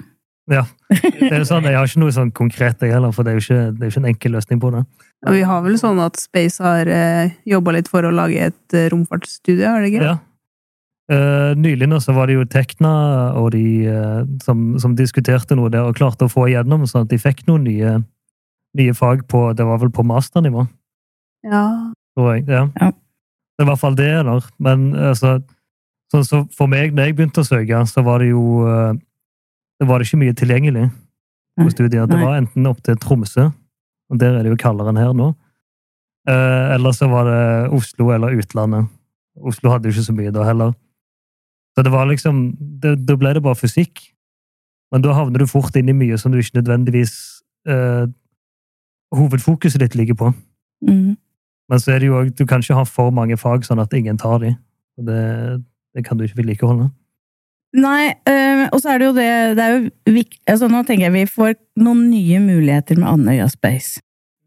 Ja. 0.51 0.65
Det 0.91 1.29
er 1.31 1.39
jo 1.45 1.47
sånn, 1.47 1.67
jeg 1.69 1.77
har 1.79 1.87
ikke 1.87 2.01
noe 2.03 2.13
sånn 2.15 2.33
konkret, 2.35 2.81
jeg 2.83 2.91
heller, 2.97 3.13
for 3.15 3.23
det 3.27 3.33
er 3.33 3.37
jo 3.39 3.45
ikke, 3.45 3.59
det 3.77 3.85
er 3.87 3.93
ikke 3.93 4.01
en 4.03 4.09
enkel 4.11 4.33
løsning 4.35 4.61
på 4.63 4.71
det. 4.75 4.81
Og 5.29 5.37
vi 5.37 5.43
har 5.47 5.61
vel 5.63 5.77
sånn 5.79 6.01
at 6.03 6.17
Space 6.19 6.59
har 6.65 6.89
eh, 6.91 7.37
jobba 7.47 7.77
litt 7.77 7.91
for 7.93 8.03
å 8.09 8.11
lage 8.15 8.41
et 8.51 8.75
eh, 8.75 8.89
romfartsstudie, 8.91 9.63
er 9.69 9.85
det 9.85 9.93
ikke? 9.93 10.09
Ja. 10.09 10.17
Eh, 11.11 11.53
nylig 11.59 11.89
nå 11.91 11.99
så 12.03 12.15
var 12.15 12.31
det 12.31 12.37
jo 12.39 12.45
Tekna 12.51 12.91
og 13.39 13.51
de 13.55 13.63
eh, 13.91 14.21
som, 14.45 14.77
som 14.79 14.93
diskuterte 14.99 15.57
noe 15.59 15.71
der 15.75 15.87
og 15.89 15.97
klarte 15.99 16.27
å 16.29 16.31
få 16.31 16.49
igjennom 16.51 16.85
sånn 16.87 17.07
at 17.07 17.11
de 17.11 17.19
fikk 17.19 17.45
noen 17.49 17.65
nye, 17.67 17.95
nye 18.79 18.95
fag 18.95 19.25
på 19.31 19.41
Det 19.59 19.67
var 19.67 19.81
vel 19.83 19.91
på 19.95 20.05
masternivå, 20.07 20.67
Ja. 21.47 21.65
tror 22.15 22.35
jeg. 22.37 22.47
Ja. 22.51 22.67
Ja. 22.79 22.91
Det 22.91 23.65
er 23.65 23.67
i 23.67 23.71
hvert 23.73 23.83
fall 23.83 23.97
det, 23.99 24.11
eller? 24.23 24.47
Men 24.63 24.91
altså 24.95 25.37
sånn 26.11 26.25
så 26.27 26.39
For 26.55 26.67
meg, 26.71 26.95
når 26.95 27.11
jeg 27.11 27.17
begynte 27.19 27.43
å 27.43 27.47
søke, 27.47 27.83
så 27.91 28.03
var 28.07 28.23
det 28.23 28.31
jo 28.33 28.45
eh, 28.67 28.95
Det 29.81 29.89
var 29.89 29.99
det 29.99 30.07
ikke 30.09 30.21
mye 30.21 30.37
tilgjengelig 30.37 30.91
på 31.59 31.71
studier. 31.73 32.07
Det 32.07 32.17
var 32.21 32.37
enten 32.39 32.67
opp 32.69 32.83
til 32.85 32.97
Tromsø, 33.01 33.47
og 34.11 34.19
der 34.21 34.37
er 34.39 34.43
det 34.45 34.53
jo 34.53 34.57
kaldere 34.61 34.93
enn 34.93 35.01
her 35.01 35.13
nå. 35.17 35.31
Eh, 36.29 36.75
eller 36.77 36.93
så 36.93 37.09
var 37.09 37.25
det 37.25 37.73
Oslo 37.73 38.11
eller 38.13 38.37
utlandet. 38.37 38.89
Oslo 39.41 39.71
hadde 39.73 39.89
jo 39.89 39.95
ikke 39.97 40.05
så 40.11 40.13
mye 40.17 40.33
da 40.33 40.45
heller. 40.45 40.75
Så 41.77 41.83
det 41.85 41.93
var 41.93 42.07
liksom 42.07 42.57
det- 42.81 43.07
Da 43.07 43.17
ble 43.17 43.33
det 43.35 43.43
bare 43.43 43.55
fysikk. 43.55 44.13
Men 44.93 45.03
da 45.03 45.13
havner 45.15 45.39
du 45.39 45.47
fort 45.47 45.75
inn 45.77 45.89
i 45.89 45.93
mye 45.93 46.19
som 46.19 46.33
du 46.33 46.39
ikke 46.39 46.61
nødvendigvis 46.61 47.43
eh, 47.67 48.07
Hovedfokuset 49.15 49.81
ditt 49.81 49.95
ligger 49.95 50.15
på. 50.15 50.35
Mm. 50.87 51.17
Men 51.69 51.79
så 51.79 51.93
er 51.95 51.99
det 52.01 52.07
jo 52.09 52.15
òg 52.21 52.35
du 52.37 52.47
kan 52.47 52.61
ikke 52.61 52.75
ha 52.75 52.85
for 52.85 53.11
mange 53.11 53.37
fag 53.39 53.65
sånn 53.67 53.81
at 53.81 53.93
ingen 53.95 54.17
tar 54.19 54.39
de. 54.39 54.57
Det, 54.99 55.65
det 55.95 56.05
kan 56.05 56.17
du 56.19 56.25
ikke 56.25 56.37
vedlikeholde. 56.43 56.91
Nei, 57.73 58.11
øh, 58.27 58.65
og 58.73 58.81
så 58.83 58.91
er 58.95 58.99
det 58.99 59.07
jo 59.07 59.13
det, 59.15 59.27
det 59.57 59.65
er 59.65 59.75
jo 59.77 60.15
vik- 60.17 60.41
altså 60.51 60.67
Nå 60.69 60.81
tenker 60.87 61.07
jeg 61.07 61.13
vi 61.15 61.27
får 61.31 61.55
noen 61.79 62.09
nye 62.11 62.41
muligheter 62.43 62.99
med 62.99 63.09
Andøya 63.13 63.47
Space. 63.49 64.01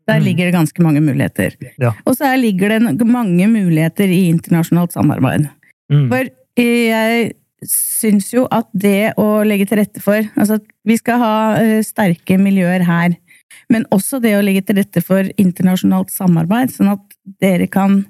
Der 0.08 0.20
Mm. 0.20 0.24
ligger 0.26 0.46
det 0.50 0.54
ganske 0.54 0.84
mange 0.84 1.00
muligheter. 1.02 1.54
Ja. 1.80 1.94
Og 2.06 2.18
så 2.18 2.36
ligger 2.36 2.68
det 2.80 3.08
mange 3.08 3.48
muligheter 3.48 4.04
i 4.12 4.28
internasjonalt 4.30 4.92
samarbeid. 4.92 5.48
Mm. 5.90 6.10
For 6.10 6.28
jeg 6.60 7.32
syns 7.64 8.34
jo 8.34 8.46
at 8.52 8.68
det 8.76 9.14
å 9.18 9.44
legge 9.48 9.66
til 9.70 9.78
rette 9.80 10.02
for 10.04 10.20
Altså 10.36 10.56
at 10.60 10.66
vi 10.86 10.98
skal 10.98 11.18
ha 11.20 11.36
øh, 11.62 11.82
sterke 11.82 12.36
miljøer 12.38 12.84
her, 12.84 13.16
men 13.70 13.86
også 13.96 14.20
det 14.22 14.34
å 14.36 14.44
legge 14.44 14.66
til 14.68 14.76
rette 14.82 15.02
for 15.02 15.24
internasjonalt 15.40 16.12
samarbeid, 16.12 16.74
sånn 16.76 16.92
at 16.92 17.16
dere 17.40 17.68
kan 17.72 18.06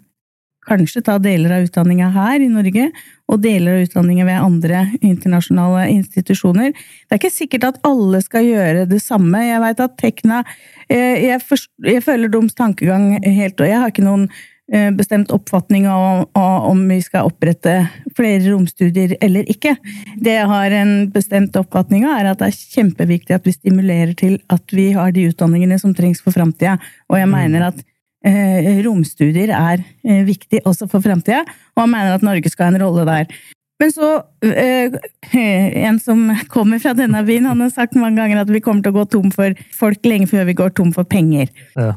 kanskje 0.68 1.04
ta 1.06 1.18
deler 1.22 1.58
av 1.58 1.68
utdanninga 1.68 2.10
her 2.14 2.44
i 2.44 2.50
Norge, 2.52 2.90
og 3.32 3.42
deler 3.44 3.78
av 3.78 3.88
utdanninga 3.88 4.28
ved 4.28 4.40
andre 4.46 4.86
internasjonale 5.02 5.88
institusjoner. 5.96 6.72
Det 6.74 7.16
er 7.16 7.22
ikke 7.22 7.34
sikkert 7.34 7.68
at 7.72 7.84
alle 7.88 8.22
skal 8.24 8.48
gjøre 8.48 8.88
det 8.90 9.02
samme. 9.04 9.44
Jeg 9.46 9.62
veit 9.64 9.84
at 9.84 10.00
Tekna 10.00 10.42
eh, 10.88 11.24
jeg, 11.28 11.44
forst, 11.44 11.72
jeg 11.86 12.04
føler 12.06 12.32
Doms 12.32 12.56
tankegang 12.58 13.16
helt, 13.24 13.60
og 13.60 13.70
jeg 13.70 13.80
har 13.80 13.94
ikke 13.94 14.06
noen 14.06 14.28
eh, 14.72 14.92
bestemt 14.96 15.32
oppfatning 15.36 15.88
av, 15.92 16.28
av 16.38 16.68
om 16.70 16.84
vi 16.92 17.00
skal 17.04 17.30
opprette 17.32 17.78
flere 18.18 18.44
romstudier 18.50 19.16
eller 19.24 19.48
ikke. 19.52 19.76
Det 20.20 20.38
jeg 20.38 20.52
har 20.52 20.78
en 20.82 20.94
bestemt 21.14 21.56
oppfatning 21.60 22.06
av, 22.10 22.20
er 22.20 22.34
at 22.34 22.44
det 22.44 22.52
er 22.52 22.62
kjempeviktig 22.78 23.40
at 23.40 23.48
vi 23.48 23.56
stimulerer 23.56 24.14
til 24.20 24.38
at 24.54 24.76
vi 24.76 24.92
har 24.98 25.16
de 25.16 25.30
utdanningene 25.32 25.80
som 25.82 25.96
trengs 25.96 26.22
for 26.24 26.36
framtida, 26.36 26.78
og 27.10 27.20
jeg 27.20 27.32
mener 27.32 27.72
at 27.72 27.82
romstudier 28.24 29.52
er 29.52 29.84
eh, 30.08 30.24
viktig 30.28 30.62
også 30.66 30.88
for 30.92 31.04
framtida, 31.04 31.44
og 31.76 31.84
han 31.84 31.92
mener 31.92 32.16
at 32.16 32.24
Norge 32.24 32.50
skal 32.52 32.70
ha 32.70 32.76
en 32.76 32.84
rolle 32.86 33.06
der. 33.10 33.28
Men 33.82 33.92
så 33.92 34.10
eh, 34.46 34.94
En 35.34 35.98
som 36.00 36.30
kommer 36.48 36.80
fra 36.80 36.94
denne 36.96 37.24
byen, 37.28 37.50
han 37.50 37.64
har 37.64 37.72
sagt 37.74 37.98
mange 38.00 38.22
ganger 38.22 38.44
at 38.44 38.52
vi 38.54 38.62
kommer 38.64 38.86
til 38.86 38.94
å 38.94 39.02
gå 39.02 39.06
tom 39.12 39.32
for 39.34 39.56
folk 39.76 40.06
lenge 40.08 40.30
før 40.32 40.48
vi 40.48 40.56
går 40.56 40.76
tom 40.78 40.94
for 40.96 41.04
penger. 41.10 41.50
Ja. 41.76 41.96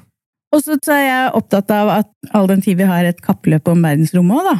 Og 0.54 0.62
så 0.64 0.78
er 0.94 1.04
jeg 1.04 1.34
opptatt 1.36 1.70
av 1.74 1.92
at 2.00 2.10
all 2.34 2.48
den 2.50 2.62
tid 2.64 2.80
vi 2.80 2.88
har 2.88 3.04
et 3.04 3.20
kappløp 3.22 3.68
om 3.68 3.84
verdensrommet 3.84 4.40
òg, 4.40 4.48
da. 4.48 4.56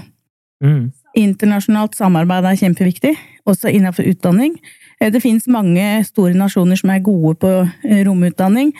Mm. 0.66 0.84
Internasjonalt 1.16 1.96
samarbeid 1.96 2.44
er 2.44 2.58
kjempeviktig, 2.60 3.14
også 3.48 3.72
innenfor 3.72 4.06
utdanning. 4.10 4.58
Eh, 5.00 5.10
Det 5.10 5.22
finnes 5.24 5.48
mange 5.48 6.04
store 6.04 6.36
nasjoner 6.36 6.76
som 6.76 6.92
er 6.92 7.02
gode 7.04 7.34
på 7.40 7.52
eh, 7.64 8.04
romutdanning. 8.06 8.74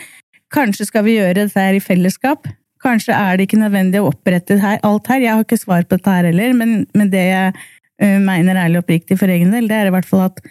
Kanskje 0.52 0.86
skal 0.86 1.04
vi 1.04 1.16
gjøre 1.16 1.46
dette 1.46 1.60
her 1.60 1.74
i 1.74 1.82
fellesskap? 1.82 2.46
Kanskje 2.84 3.16
er 3.16 3.36
det 3.36 3.46
ikke 3.46 3.60
nødvendig 3.60 4.02
å 4.02 4.10
opprette 4.10 4.58
her, 4.60 4.78
alt 4.84 5.08
her? 5.10 5.22
Jeg 5.24 5.32
har 5.32 5.44
ikke 5.46 5.58
svar 5.58 5.86
på 5.86 5.96
dette 5.96 6.12
her 6.12 6.28
heller, 6.28 6.52
men, 6.58 6.84
men 6.96 7.10
det 7.12 7.24
jeg 7.24 7.54
uh, 7.56 8.18
mener 8.22 8.60
ærlig 8.60 8.80
og 8.80 8.84
oppriktig 8.84 9.18
for 9.20 9.32
egen 9.32 9.54
del, 9.54 9.68
det 9.70 9.78
er 9.78 9.90
i 9.90 9.94
hvert 9.94 10.08
fall 10.08 10.26
at 10.28 10.42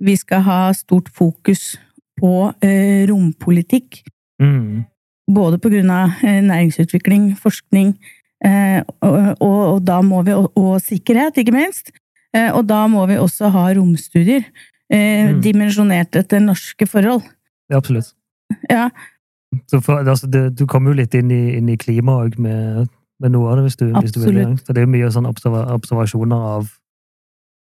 vi 0.00 0.14
skal 0.16 0.44
ha 0.46 0.60
stort 0.76 1.10
fokus 1.16 1.74
på 2.20 2.34
uh, 2.52 3.00
rompolitikk. 3.10 4.02
Mm. 4.42 4.84
Både 5.30 5.60
på 5.62 5.72
grunn 5.72 5.92
av 5.94 6.20
uh, 6.20 6.40
næringsutvikling, 6.50 7.32
forskning, 7.40 7.94
og, 8.40 9.16
og, 9.44 9.58
og 9.74 9.80
da 9.84 9.98
må 10.00 10.22
vi, 10.24 10.32
og, 10.32 10.46
og 10.56 10.78
sikkerhet, 10.80 11.36
ikke 11.42 11.52
minst. 11.52 11.90
Og 12.32 12.62
da 12.64 12.86
må 12.88 13.02
vi 13.10 13.18
også 13.20 13.50
ha 13.52 13.66
romstudier. 13.76 14.46
Mm. 14.88 15.42
Dimensjonert 15.44 16.16
etter 16.16 16.40
norske 16.40 16.88
forhold. 16.88 17.20
Ja, 17.68 17.76
absolutt. 17.82 18.14
Ja, 18.70 18.86
for, 19.82 19.98
altså, 20.08 20.26
det, 20.30 20.58
du 20.58 20.66
kommer 20.66 20.92
jo 20.92 21.00
litt 21.00 21.14
inn 21.14 21.30
i, 21.34 21.56
inn 21.58 21.68
i 21.68 21.76
klimaet 21.80 22.38
med, 22.38 22.86
med 23.20 23.32
noe 23.34 23.50
av 23.50 23.56
det, 23.58 23.64
hvis 23.68 23.76
du, 23.80 23.86
hvis 23.92 24.12
du 24.14 24.20
vil. 24.24 24.34
det. 24.34 24.44
Absolutt. 24.46 24.66
For 24.66 24.76
det 24.78 24.82
er 24.84 24.92
mye 24.94 25.10
sånn 25.14 25.26
observa 25.30 25.64
observasjoner 25.74 26.44
av 26.56 26.68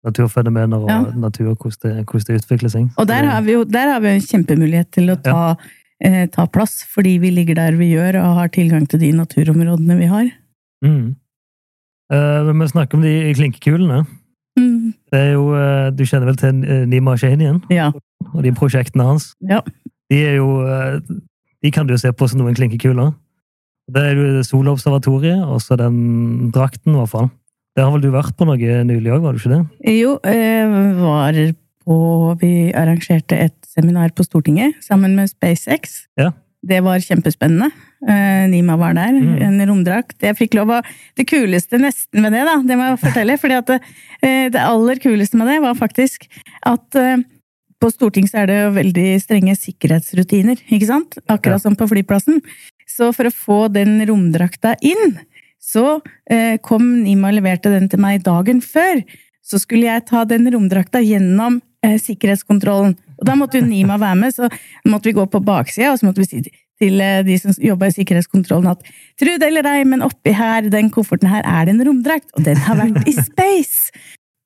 naturfenomener 0.04 0.82
og 0.84 0.88
Ja. 0.90 0.98
natur, 1.16 1.54
hvordan 1.54 1.80
det, 1.96 2.06
hvordan 2.06 2.26
det 2.28 2.40
utvikler 2.42 2.68
seg. 2.72 2.88
og 2.98 3.06
der 3.08 3.24
har 3.24 3.42
vi 3.42 3.52
jo 3.52 3.64
har 3.72 4.00
vi 4.00 4.08
en 4.08 4.20
kjempemulighet 4.20 4.90
til 4.92 5.10
å 5.10 5.16
ta, 5.22 5.56
eh, 6.00 6.26
ta 6.26 6.46
plass, 6.46 6.84
fordi 6.94 7.18
vi 7.20 7.30
ligger 7.30 7.54
der 7.54 7.72
vi 7.76 7.92
gjør 7.94 8.20
og 8.20 8.34
har 8.36 8.48
tilgang 8.48 8.86
til 8.88 9.00
de 9.00 9.12
naturområdene 9.12 9.96
vi 9.98 10.06
har. 10.06 10.30
Mm. 10.84 11.16
Eh, 12.12 12.52
vi 12.52 12.66
snakker 12.68 12.94
om 12.98 13.02
de 13.02 13.32
klinkekulene. 13.34 14.06
Mm. 14.58 14.92
Det 15.10 15.18
er 15.18 15.32
jo, 15.32 15.54
eh, 15.54 15.90
Du 15.90 16.04
kjenner 16.04 16.26
vel 16.26 16.36
til 16.36 16.64
eh, 16.64 16.84
Nima 16.86 17.16
Shahinian 17.16 17.62
Ja. 17.70 17.90
og 18.34 18.42
de 18.42 18.52
prosjektene 18.52 19.02
hans? 19.04 19.34
ja. 19.48 19.60
De 20.10 20.16
er 20.22 20.36
jo 20.36 20.60
eh, 20.66 21.00
De 21.64 21.70
kan 21.72 21.86
du 21.88 21.94
jo 21.94 22.00
se 22.00 22.12
på 22.12 22.28
som 22.28 22.42
noen 22.42 22.56
klinkekuler. 22.56 23.14
Det 23.88 24.00
er 24.00 24.16
jo 24.20 24.42
Solobservatoriet, 24.44 25.40
og 25.44 25.60
så 25.64 25.76
den 25.80 26.50
drakten, 26.52 26.94
i 26.94 27.00
hvert 27.00 27.12
fall. 27.12 27.30
Der 27.76 27.88
har 27.88 27.92
vel 27.96 28.04
du 28.04 28.10
vært 28.14 28.36
på 28.38 28.46
noe 28.46 28.56
nylig 28.86 29.12
òg, 29.12 29.24
var 29.24 29.34
du 29.34 29.40
ikke 29.40 29.56
det? 29.56 29.62
Jo, 29.96 30.16
eh, 30.24 30.76
var 31.00 31.36
på 31.84 31.96
Vi 32.40 32.72
arrangerte 32.72 33.36
et 33.36 33.56
seminar 33.68 34.12
på 34.16 34.24
Stortinget 34.24 34.78
sammen 34.84 35.16
med 35.18 35.28
SpaceX. 35.28 36.06
Ja. 36.16 36.30
Det 36.64 36.78
var 36.84 36.96
kjempespennende. 37.04 37.68
Eh, 38.08 38.46
Nima 38.48 38.76
var 38.80 38.94
der, 38.94 39.12
Mm. 39.12 39.42
en 39.42 39.68
romdrakt. 39.68 40.16
Jeg 40.22 40.36
fikk 40.36 40.54
lov 40.54 40.68
å 40.68 40.82
Det 41.16 41.26
kuleste 41.26 41.78
nesten 41.78 42.22
med 42.22 42.32
det, 42.32 42.44
da, 42.46 42.56
det 42.62 42.76
må 42.78 42.88
jeg 42.88 43.00
fortelle, 43.00 43.36
fordi 43.38 43.58
at 43.58 43.66
det, 43.66 43.80
eh, 44.22 44.48
det 44.48 44.60
aller 44.60 44.96
kuleste 44.96 45.34
med 45.36 45.48
det 45.48 45.60
var 45.60 45.74
faktisk 45.74 46.26
at 46.64 47.24
på 47.84 47.92
Stortinget 47.92 48.32
så 48.32 48.40
er 48.42 48.48
det 48.48 48.56
jo 48.62 48.72
veldig 48.78 49.08
strenge 49.20 49.54
sikkerhetsrutiner, 49.60 50.62
ikke 50.72 50.88
sant? 50.88 51.18
Akkurat 51.28 51.60
som 51.60 51.76
på 51.76 51.88
flyplassen. 51.90 52.40
Så 52.88 53.10
for 53.16 53.28
å 53.28 53.34
få 53.34 53.58
den 53.72 53.98
romdrakta 54.08 54.74
inn, 54.84 55.18
så 55.60 55.98
eh, 56.30 56.56
kom 56.64 56.86
Nima 57.02 57.30
og 57.30 57.38
leverte 57.38 57.72
den 57.72 57.90
til 57.92 58.00
meg 58.00 58.24
dagen 58.24 58.62
før. 58.64 59.02
Så 59.44 59.60
skulle 59.60 59.88
jeg 59.90 60.06
ta 60.08 60.24
den 60.28 60.48
romdrakta 60.52 61.02
gjennom 61.04 61.60
eh, 61.84 61.98
sikkerhetskontrollen. 62.00 62.96
Og 63.20 63.28
da 63.28 63.36
måtte 63.36 63.60
jo 63.60 63.68
Nima 63.68 63.98
være 64.00 64.20
med, 64.22 64.36
så 64.36 64.48
måtte 64.88 65.10
vi 65.10 65.16
gå 65.18 65.28
på 65.28 65.44
baksida, 65.44 65.92
og 65.92 66.00
så 66.00 66.08
måtte 66.08 66.24
vi 66.24 66.30
si 66.30 66.44
til 66.80 67.00
eh, 67.04 67.20
de 67.26 67.36
som 67.40 67.52
jobba 67.60 67.90
i 67.90 67.96
sikkerhetskontrollen 67.98 68.72
at 68.72 68.84
Trud 69.20 69.36
det 69.42 69.50
eller 69.50 69.68
ei, 69.74 69.84
men 69.88 70.04
oppi 70.04 70.32
her, 70.34 70.72
den 70.72 70.88
kofferten 70.94 71.30
her, 71.30 71.44
er 71.44 71.68
det 71.68 71.76
en 71.76 71.88
romdrakt, 71.90 72.32
og 72.32 72.48
den 72.48 72.64
har 72.64 72.80
vært 72.80 73.04
i 73.08 73.18
space! 73.18 73.92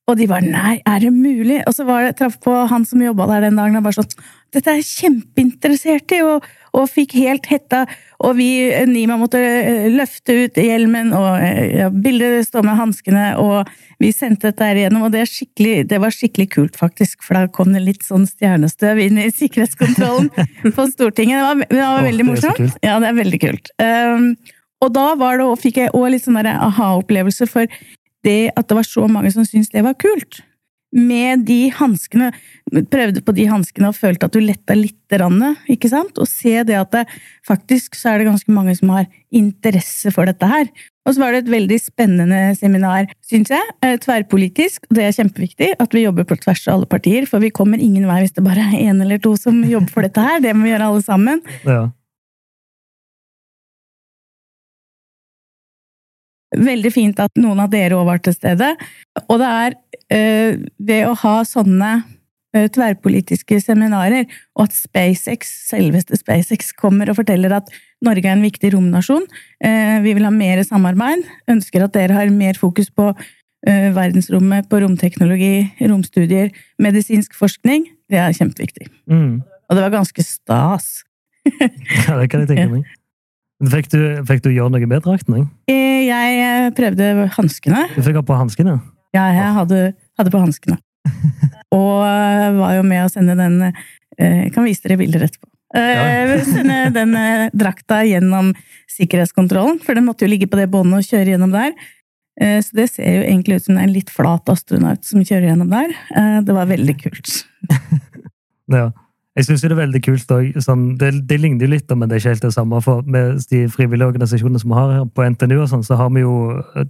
Og 0.08 0.16
de 0.16 0.28
bare 0.30 0.46
nei, 0.46 0.78
er 0.88 1.02
det 1.04 1.12
mulig? 1.12 1.60
Og 1.68 1.74
så 1.76 1.84
var 1.88 2.06
det, 2.06 2.16
traff 2.18 2.38
på 2.40 2.54
han 2.70 2.86
som 2.88 3.02
jobba 3.04 3.28
der 3.28 3.48
den 3.48 3.58
dagen, 3.60 3.76
og 3.78 3.84
bare 3.86 4.00
sånn 4.00 4.12
dette 4.56 4.72
er 4.72 4.78
jeg 4.78 4.86
kjempeinteressert 4.88 6.12
i, 6.16 6.22
og, 6.24 6.46
og 6.72 6.86
fikk 6.88 7.12
helt 7.20 7.44
hetta. 7.50 7.82
Og 8.24 8.38
vi, 8.38 8.46
Nima, 8.88 9.18
måtte 9.20 9.42
eh, 9.42 9.90
løfte 9.92 10.38
ut 10.38 10.56
hjelmen, 10.56 11.12
og 11.16 11.42
eh, 11.44 11.82
ja, 11.82 11.90
bildet 11.92 12.48
står 12.48 12.64
med 12.64 12.78
hanskene, 12.80 13.26
og 13.42 13.68
vi 14.00 14.08
sendte 14.16 14.48
dette 14.48 14.64
her 14.64 14.80
igjennom, 14.80 15.04
og 15.04 15.12
det, 15.12 15.26
det 15.90 16.00
var 16.00 16.16
skikkelig 16.16 16.48
kult, 16.56 16.80
faktisk, 16.80 17.20
for 17.26 17.36
da 17.36 17.44
kom 17.52 17.76
det 17.76 17.84
litt 17.84 18.08
sånn 18.08 18.24
stjernestøv 18.30 19.02
inn 19.04 19.20
i 19.20 19.28
sikkerhetskontrollen 19.28 20.32
på 20.76 20.88
Stortinget. 20.94 21.42
Det 21.42 21.44
var, 21.44 21.64
det 21.68 21.82
var 21.82 22.08
veldig 22.08 22.08
veldig 22.08 22.24
det 22.24 22.30
morsomt. 22.32 22.78
Ja, 22.82 22.96
det 23.02 23.12
er 23.12 23.20
veldig 23.20 23.42
kult. 23.44 23.72
Um, 23.82 24.30
og 24.84 24.92
da 24.94 25.06
var 25.18 25.40
det, 25.40 25.46
og 25.46 25.58
fikk 25.60 25.80
jeg 25.82 25.94
òg 25.96 26.12
litt 26.14 26.24
sånn 26.24 26.38
aha-opplevelse 26.38 27.48
for 27.50 27.66
det 28.26 28.52
at 28.57 28.68
det 28.68 28.78
var 28.78 28.87
så 28.87 29.09
mange 29.11 29.33
som 29.35 29.46
syntes 29.46 29.72
det 29.74 29.85
var 29.87 29.98
kult. 30.00 30.42
Med 30.88 31.42
de 31.44 31.68
hanskene, 31.76 32.31
prøvde 32.88 33.20
på 33.20 33.35
de 33.37 33.44
hanskene 33.50 33.90
og 33.90 33.98
følte 33.98 34.24
at 34.24 34.33
du 34.33 34.40
letta 34.40 34.72
litt, 34.76 34.96
rann, 35.20 35.57
ikke 35.68 35.88
sant? 35.88 36.16
Og 36.20 36.28
se 36.28 36.62
det 36.68 36.76
at 36.76 36.92
det, 36.92 37.02
faktisk 37.48 37.96
så 37.96 38.12
er 38.12 38.20
det 38.20 38.28
ganske 38.28 38.52
mange 38.52 38.74
som 38.76 38.92
har 38.92 39.07
interesse 39.33 40.12
for 40.12 40.28
dette 40.28 40.48
her. 40.48 40.68
Og 41.09 41.14
så 41.16 41.22
var 41.22 41.33
det 41.33 41.46
et 41.46 41.52
veldig 41.52 41.78
spennende 41.81 42.40
seminar, 42.57 43.09
syns 43.24 43.52
jeg. 43.52 43.74
eh, 43.85 43.96
Tverrpolitisk, 44.00 44.85
det 44.92 45.07
er 45.07 45.16
kjempeviktig 45.16 45.70
at 45.81 45.96
vi 45.96 46.04
jobber 46.04 46.28
på 46.28 46.37
tvers 46.40 46.66
av 46.68 46.74
alle 46.78 46.88
partier, 46.88 47.24
for 47.28 47.40
vi 47.40 47.52
kommer 47.52 47.81
ingen 47.81 48.04
vei 48.09 48.20
hvis 48.24 48.37
det 48.37 48.44
bare 48.44 48.66
er 48.68 48.90
én 48.90 49.00
eller 49.04 49.20
to 49.20 49.33
som 49.40 49.62
jobber 49.64 49.92
for 49.92 50.04
dette 50.04 50.24
her. 50.24 50.42
Det 50.44 50.52
må 50.57 50.68
vi 50.68 50.74
gjøre 50.74 50.90
alle 50.90 51.04
sammen. 51.04 51.40
Ja. 51.64 51.87
Veldig 56.58 56.92
fint 56.92 57.20
at 57.22 57.38
noen 57.40 57.60
av 57.62 57.72
dere 57.72 57.98
òg 57.98 58.06
var 58.08 58.22
til 58.22 58.34
stede. 58.36 58.72
Og 59.26 59.40
det 59.40 59.48
er 59.48 59.76
eh, 60.14 60.60
ved 60.78 61.08
å 61.08 61.14
ha 61.22 61.34
sånne 61.46 61.90
eh, 62.56 62.68
tverrpolitiske 62.74 63.60
seminarer, 63.64 64.28
og 64.58 64.66
at 64.66 64.76
SpaceX, 64.76 65.50
selveste 65.70 66.18
SpaceX 66.20 66.72
kommer 66.78 67.10
og 67.10 67.18
forteller 67.20 67.54
at 67.60 67.72
Norge 68.04 68.28
er 68.28 68.36
en 68.36 68.46
viktig 68.46 68.72
romnasjon, 68.76 69.26
eh, 69.64 69.98
vi 70.04 70.14
vil 70.14 70.26
ha 70.26 70.32
mer 70.34 70.62
samarbeid, 70.66 71.26
ønsker 71.50 71.86
at 71.86 71.96
dere 71.96 72.18
har 72.18 72.32
mer 72.34 72.58
fokus 72.60 72.92
på 72.94 73.12
verdensrommet, 73.66 74.68
på 74.70 74.78
romteknologi, 74.84 75.64
romstudier, 75.90 76.52
medisinsk 76.78 77.32
forskning, 77.34 77.88
det 78.06 78.20
er 78.22 78.36
kjempeviktig. 78.36 78.86
Mm. 79.10 79.40
Og 79.42 79.74
det 79.74 79.82
var 79.82 79.96
ganske 79.96 80.22
stas. 80.22 80.86
ja, 81.58 82.14
det 82.20 82.28
kan 82.30 82.44
jeg 82.44 82.52
tenke 82.52 82.68
meg. 82.76 82.97
Fikk 83.58 83.88
du, 83.90 83.98
fikk 84.28 84.42
du 84.44 84.52
gjøre 84.54 84.70
noe 84.70 84.86
med 84.86 85.02
drakten? 85.02 85.34
jeg? 85.34 85.46
Eh, 85.74 86.06
eh, 86.14 86.68
prøvde 86.76 87.28
hanskene. 87.34 87.88
Du 87.96 88.02
fikk 88.06 88.20
ha 88.20 88.22
på 88.22 88.36
hanskene? 88.38 88.76
Ja, 89.16 89.24
jeg 89.34 89.54
hadde, 89.56 89.80
hadde 90.20 90.32
på 90.34 90.42
hanskene. 90.42 90.78
Og 91.74 92.04
øh, 92.06 92.58
var 92.60 92.76
jo 92.78 92.84
med 92.86 93.04
å 93.04 93.10
sende 93.12 93.34
den 93.38 93.58
Jeg 94.18 94.50
kan 94.54 94.66
vise 94.66 94.82
dere 94.84 94.98
bilder 94.98 95.26
etterpå. 95.26 95.46
Ja. 95.76 96.38
Sende 96.46 96.78
den 96.94 97.12
drakta 97.54 98.00
gjennom 98.08 98.54
sikkerhetskontrollen, 98.90 99.78
for 99.84 99.94
den 99.98 100.06
måtte 100.08 100.24
jo 100.24 100.32
ligge 100.32 100.48
på 100.50 100.58
det 100.58 100.70
båndet 100.72 101.02
og 101.02 101.06
kjøre 101.10 101.34
gjennom 101.34 101.52
der. 101.54 101.74
Eh, 102.40 102.60
Så 102.62 102.74
det 102.78 102.88
ser 102.92 103.18
jo 103.18 103.26
egentlig 103.26 103.58
ut 103.58 103.66
som 103.66 103.74
det 103.76 103.82
er 103.82 103.88
en 103.88 103.94
litt 103.96 104.10
flat 104.14 104.48
astronaut 104.52 105.04
som 105.04 105.22
kjører 105.22 105.50
gjennom 105.50 105.70
der. 105.72 105.94
Eh, 106.14 106.40
Det 106.46 106.54
var 106.54 106.70
veldig 106.70 106.96
kult. 107.02 107.44
Ja. 108.68 108.90
Jeg 109.38 109.46
syns 109.46 109.62
det 109.62 109.70
er 109.70 109.79
veldig 109.79 110.01
kult 110.03 110.33
òg. 110.35 110.46
Sånn, 110.64 110.87
det, 110.98 111.12
det 111.31 111.37
ligner 111.38 111.62
jo 111.68 111.70
litt, 111.70 111.90
men 111.94 112.09
det 112.11 112.16
er 112.16 112.22
ikke 112.24 112.33
helt 112.35 112.46
det 112.48 112.55
samme. 112.57 112.81
For 112.83 113.05
med 113.07 113.38
de 113.53 113.61
frivillige 113.70 114.09
organisasjonene 114.11 114.59
som 114.59 114.72
vi 114.72 114.79
har 114.81 114.94
her 114.96 115.05
på 115.14 115.27
NTNU, 115.31 115.61
og 115.62 115.68
sånn, 115.70 115.85
så 115.87 115.94
har 116.01 116.11
vi 116.11 116.24
jo 116.24 116.33
eh, 116.74 116.88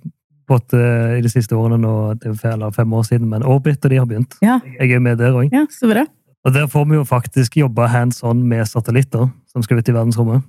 fått 0.49 0.73
eh, 0.79 1.19
i 1.19 1.25
de 1.27 1.29
siste 1.29 1.53
årene 1.59 1.77
nå, 1.83 1.93
det 2.23 2.33
er 2.33 2.55
eller 2.55 2.73
fem 2.73 2.93
år 2.97 3.05
siden, 3.05 3.29
men 3.29 3.45
Orbit 3.45 3.85
og 3.85 3.93
de 3.93 3.99
har 4.01 4.09
begynt. 4.09 4.39
Ja, 4.41 4.59
Jeg 4.65 4.89
er 4.89 4.95
jo 4.97 5.01
med 5.05 5.19
der 5.21 5.37
òg. 5.37 5.51
ja 5.53 5.67
så 5.69 5.91
bra. 5.93 6.07
Og 6.47 6.55
der 6.55 6.67
får 6.73 6.87
vi 6.89 6.97
jo 6.97 7.05
faktisk 7.05 7.57
jobbe 7.61 7.89
hands 7.93 8.23
on 8.25 8.41
med 8.49 8.65
satellitter 8.71 9.29
som 9.53 9.63
skal 9.67 9.83
ut 9.83 9.89
i 9.91 9.93
verdensrommet. 9.93 10.47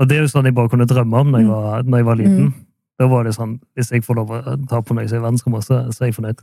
Og 0.00 0.08
det 0.08 0.16
er 0.16 0.24
jo 0.24 0.30
sånn 0.32 0.44
jeg 0.48 0.54
bare 0.56 0.68
kunne 0.72 0.86
drømme 0.88 1.20
om 1.20 1.30
når 1.34 1.40
jeg 1.42 1.48
Mm. 1.48 1.52
var, 1.52 1.82
når 1.82 1.98
jeg 1.98 2.06
var 2.06 2.16
liten. 2.16 2.54
Da 2.98 3.06
var 3.08 3.24
det 3.24 3.34
sånn 3.36 3.58
Hvis 3.76 3.90
jeg 3.92 4.04
får 4.04 4.14
lov 4.16 4.30
å 4.32 4.40
ta 4.68 4.80
på 4.80 4.94
noe 4.96 5.04
i 5.04 5.08
verdensrommet, 5.12 5.64
så, 5.64 5.82
så 5.92 6.04
er 6.04 6.08
jeg 6.08 6.16
fornøyd. 6.16 6.40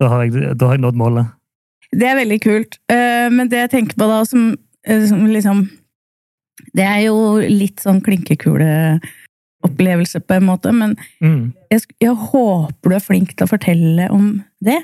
Da 0.00 0.08
har 0.08 0.22
jeg, 0.24 0.56
da 0.56 0.66
har 0.70 0.74
jeg 0.78 0.80
nådd 0.86 0.96
målet. 0.96 1.26
Det 1.92 2.06
er 2.06 2.16
veldig 2.20 2.40
kult. 2.44 2.78
Eh, 2.88 3.28
Men 3.30 3.48
det 3.48 3.58
jeg 3.64 3.70
tenker 3.70 3.94
på 3.98 4.06
da, 4.08 4.24
som, 4.24 4.56
eh, 4.86 5.06
som 5.06 5.26
liksom 5.26 5.68
Det 6.74 6.84
er 6.84 7.00
jo 7.06 7.38
litt 7.40 7.80
sånn 7.80 8.00
klinkekuleopplevelse, 8.04 10.20
på 10.26 10.34
en 10.36 10.44
måte, 10.46 10.72
men 10.72 10.96
Mm. 11.22 11.52
jeg, 11.70 11.80
jeg 12.00 12.14
håper 12.14 12.88
du 12.90 12.94
er 12.94 13.00
flink 13.00 13.34
til 13.34 13.46
å 13.46 13.50
fortelle 13.50 14.10
om 14.10 14.44
det. 14.62 14.78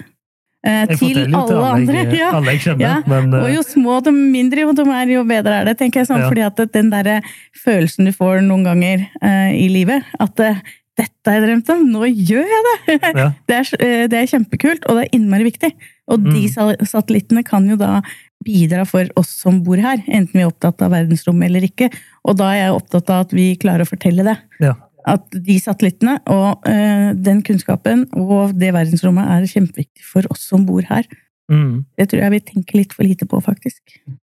Eh, 0.67 0.87
til 0.97 1.35
alle 1.35 1.47
til 1.47 1.57
andre. 1.63 1.95
jeg, 1.95 2.13
Ja. 2.19 2.31
alle 2.33 2.51
jeg 2.57 2.61
kjenner, 2.61 2.81
Ja, 2.81 3.03
men 3.07 3.35
Og 3.35 3.51
jo 3.55 3.63
små 3.63 4.01
de 4.03 4.11
mindre 4.11 4.57
de 4.75 4.83
er, 4.91 5.07
jo 5.15 5.25
bedre 5.25 5.61
er 5.61 5.65
det, 5.65 5.79
tenker 5.79 6.01
jeg. 6.01 6.07
sånn, 6.09 6.21
Ja. 6.25 6.29
Fordi 6.29 6.43
at 6.47 6.57
den 6.73 6.91
der 6.91 7.23
følelsen 7.65 8.05
du 8.07 8.13
får 8.13 8.41
noen 8.43 8.65
ganger 8.65 9.07
eh, 9.23 9.53
i 9.55 9.69
livet, 9.69 10.03
at 10.19 10.41
eh, 10.41 10.57
dette 10.97 11.29
har 11.29 11.37
jeg 11.41 11.45
drømt 11.47 11.71
om, 11.75 11.83
nå 11.93 12.07
gjør 12.09 12.47
jeg 12.53 12.63
det! 12.67 13.01
ja. 13.21 13.27
Det 13.49 13.57
er, 13.59 13.71
eh, 13.85 14.07
det 14.11 14.19
er 14.23 14.31
kjempekult, 14.31 14.87
og 14.89 14.97
det 14.99 15.05
er 15.07 15.19
innmari 15.19 15.47
viktig. 15.51 15.73
Og 16.09 16.23
Mm. 16.23 16.33
de 16.33 16.87
satellittene 16.87 17.43
kan 17.45 17.67
jo 17.69 17.77
da 17.77 18.01
bidra 18.47 18.85
for 18.87 19.09
oss 19.19 19.31
som 19.43 19.63
bor 19.67 19.77
her, 19.83 19.99
enten 20.07 20.33
vi 20.37 20.43
er 20.45 20.51
opptatt 20.51 20.81
av 20.87 20.93
verdensrommet 20.95 21.49
eller 21.49 21.67
ikke. 21.67 21.89
Og 22.25 22.37
da 22.39 22.53
er 22.53 22.61
jeg 22.67 22.77
opptatt 22.77 23.11
av 23.11 23.25
at 23.27 23.33
vi 23.35 23.47
klarer 23.59 23.83
å 23.83 23.89
fortelle 23.91 24.23
det. 24.27 24.37
Ja. 24.63 24.75
At 25.07 25.27
de 25.31 25.57
satellittene 25.63 26.17
og 26.31 26.67
eh, 26.67 27.13
den 27.15 27.43
kunnskapen 27.47 28.07
og 28.15 28.55
det 28.59 28.73
verdensrommet 28.75 29.27
er 29.35 29.47
kjempeviktig 29.51 30.03
for 30.07 30.27
oss 30.31 30.47
som 30.49 30.65
bor 30.67 30.83
her. 30.89 31.07
Mm. 31.51 31.85
Det 31.99 32.09
tror 32.11 32.23
jeg 32.25 32.35
vi 32.37 32.41
tenker 32.53 32.79
litt 32.81 32.95
for 32.95 33.07
lite 33.07 33.27
på, 33.31 33.39
faktisk. 33.43 33.83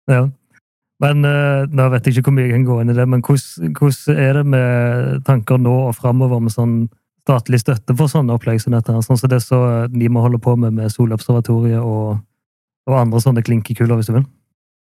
Ja. 0.09 0.27
Men 1.03 1.27
eh, 1.27 1.67
nå 1.71 1.89
vet 1.93 2.07
jeg 2.07 2.19
ikke 2.19 2.31
hvor 2.31 2.37
mye 2.39 2.49
jeg 2.49 2.57
kan 2.57 2.65
gå 2.67 2.79
inn 2.83 2.91
i 2.91 2.97
det, 2.97 3.05
men 3.07 3.23
hvordan, 3.23 3.75
hvordan 3.79 4.23
er 4.25 4.41
det 4.41 4.47
med 4.55 5.21
tanker 5.29 5.61
nå 5.63 5.75
og 5.89 5.95
framover 5.99 6.41
med 6.43 6.55
sånn 6.55 6.79
statlig 7.23 7.61
støtte 7.63 7.95
for 7.95 8.11
sånne 8.11 8.35
opplegg 8.35 8.59
som 8.63 8.75
dette? 8.75 8.97
Sånn 9.07 9.21
som 9.21 9.31
det 9.31 9.43
så 9.45 9.61
NIMA 9.93 10.25
holder 10.25 10.43
på 10.43 10.57
med 10.59 10.75
med 10.75 10.91
Solobservatoriet 10.91 11.79
og, 11.79 12.19
og 12.89 12.99
andre 12.99 13.23
sånne 13.23 13.45
klinkekuler, 13.47 14.01
hvis 14.01 14.11
du 14.11 14.17
vil. 14.19 14.27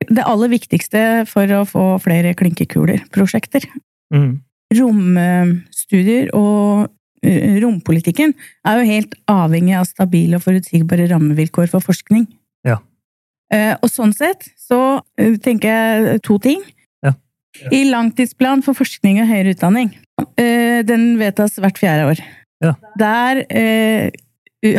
Det 0.07 0.23
aller 0.23 0.53
viktigste 0.53 1.03
for 1.27 1.51
å 1.57 1.65
få 1.67 1.85
flere 2.03 2.35
klinkekuler-prosjekter 2.39 3.67
Mm. 4.09 4.39
romstudier 4.73 6.31
og 6.33 6.87
eh, 7.21 7.59
rompolitikken 7.61 8.31
er 8.65 8.79
jo 8.79 8.87
helt 8.87 9.11
avhengig 9.29 9.75
av 9.77 9.85
stabile 9.85 10.39
og 10.39 10.41
forutsigbare 10.47 11.05
rammevilkår 11.11 11.69
for 11.69 11.85
forskning. 11.85 12.23
Ja. 13.51 13.57
Eh, 13.57 13.75
Og 13.81 13.89
sånn 13.89 14.13
sett 14.13 14.51
så 14.57 15.01
eh, 15.17 15.37
tenker 15.41 15.69
jeg 15.69 16.21
to 16.21 16.37
ting. 16.37 16.61
Ja. 17.03 17.13
I 17.71 17.83
langtidsplan 17.89 18.63
for 18.63 18.77
forskning 18.77 19.21
og 19.23 19.27
høyere 19.27 19.55
utdanning, 19.55 19.95
eh, 20.37 20.81
den 20.85 21.17
vedtas 21.17 21.57
hvert 21.57 21.77
fjerde 21.77 22.09
år. 22.11 22.23
Ja. 22.61 22.75
Der 22.99 23.45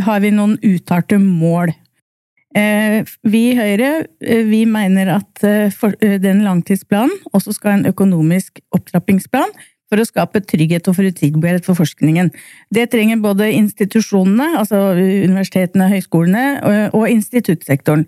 har 0.05 0.21
vi 0.21 0.31
noen 0.31 0.59
uttalte 0.61 1.17
mål. 1.17 1.73
Vi 2.53 3.41
i 3.49 3.55
Høyre 3.57 4.05
vi 4.21 4.67
mener 4.69 5.15
at 5.15 5.41
den 5.41 6.43
langtidsplanen 6.45 7.15
også 7.33 7.55
skal 7.57 7.71
ha 7.71 7.77
en 7.79 7.89
økonomisk 7.89 8.61
opptrappingsplan 8.77 9.55
for 9.91 10.03
å 10.03 10.07
skape 10.07 10.43
trygghet 10.45 10.87
og 10.91 10.99
forutsigbarhet 10.99 11.65
for 11.65 11.79
forskningen. 11.79 12.31
Det 12.71 12.91
trenger 12.93 13.23
både 13.23 13.51
institusjonene, 13.57 14.59
altså 14.61 14.93
universitetene, 14.95 15.89
og 15.89 15.97
høyskolene, 15.97 16.45
og, 16.61 16.99
og 17.01 17.09
instituttsektoren. 17.11 18.07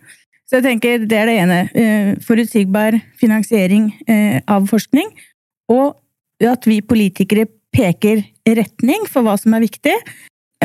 Så 0.52 0.58
jeg 0.60 0.66
tenker 0.66 1.04
det 1.08 1.16
er 1.16 1.28
det 1.30 1.34
ene. 1.40 1.58
eh, 1.72 2.08
Forutsigbar 2.20 2.98
finansiering 3.16 3.86
eh, 4.04 4.42
av 4.44 4.66
forskning, 4.68 5.08
og 5.72 5.96
at 6.44 6.66
vi 6.68 6.82
politikere 6.84 7.46
peker 7.72 8.20
retning 8.44 9.06
for 9.08 9.24
hva 9.24 9.38
som 9.40 9.56
er 9.56 9.64
viktig, 9.64 9.94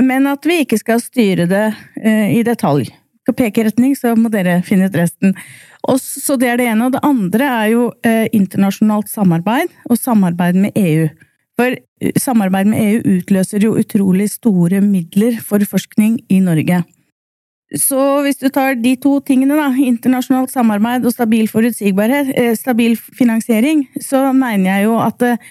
men 0.04 0.28
at 0.28 0.44
vi 0.44 0.58
ikke 0.66 0.82
skal 0.82 1.00
styre 1.00 1.46
det 1.48 1.70
eh, 2.04 2.36
i 2.36 2.42
detalj. 2.44 2.90
Skal 3.24 3.38
peke 3.40 3.64
retning, 3.70 3.96
så 3.96 4.12
må 4.20 4.28
dere 4.28 4.58
finne 4.68 4.92
ut 4.92 5.00
resten. 5.00 5.32
Og 5.88 6.04
så 6.04 6.36
det 6.36 6.52
er 6.52 6.60
det 6.60 6.68
ene. 6.68 6.90
Og 6.90 6.98
det 6.98 7.06
andre 7.08 7.48
er 7.48 7.72
jo 7.72 7.88
internasjonalt 8.36 9.08
samarbeid, 9.08 9.72
og 9.88 10.00
samarbeid 10.00 10.60
med 10.68 10.76
EU. 10.76 11.08
For 11.56 11.80
samarbeid 12.20 12.72
med 12.72 12.84
EU 12.84 13.18
utløser 13.22 13.64
jo 13.64 13.78
utrolig 13.80 14.30
store 14.36 14.84
midler 14.84 15.40
for 15.40 15.64
forskning 15.64 16.20
i 16.28 16.44
Norge. 16.44 16.84
Så 17.76 18.00
hvis 18.24 18.40
du 18.40 18.48
tar 18.54 18.78
de 18.80 18.94
to 18.96 19.18
tingene, 19.28 19.58
da, 19.60 19.68
internasjonalt 19.76 20.54
samarbeid 20.54 21.04
og 21.04 21.12
stabil 21.12 21.50
forutsigbarhet, 21.52 22.32
eh, 22.32 22.56
stabil 22.56 22.96
finansiering, 22.96 23.84
så 24.00 24.30
mener 24.32 24.72
jeg 24.72 24.86
jo 24.88 24.96
at 25.04 25.26
eh, 25.28 25.44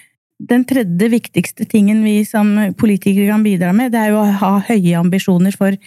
den 0.49 0.65
tredje 0.65 1.11
viktigste 1.13 1.67
tingen 1.69 2.01
vi 2.05 2.23
som 2.25 2.73
politikere 2.77 3.29
kan 3.29 3.45
bidra 3.45 3.69
med, 3.73 3.93
det 3.93 4.01
er 4.01 4.11
jo 4.15 4.23
å 4.23 4.33
ha 4.41 4.51
høye 4.65 4.97
ambisjoner 4.97 5.53
for 5.57 5.77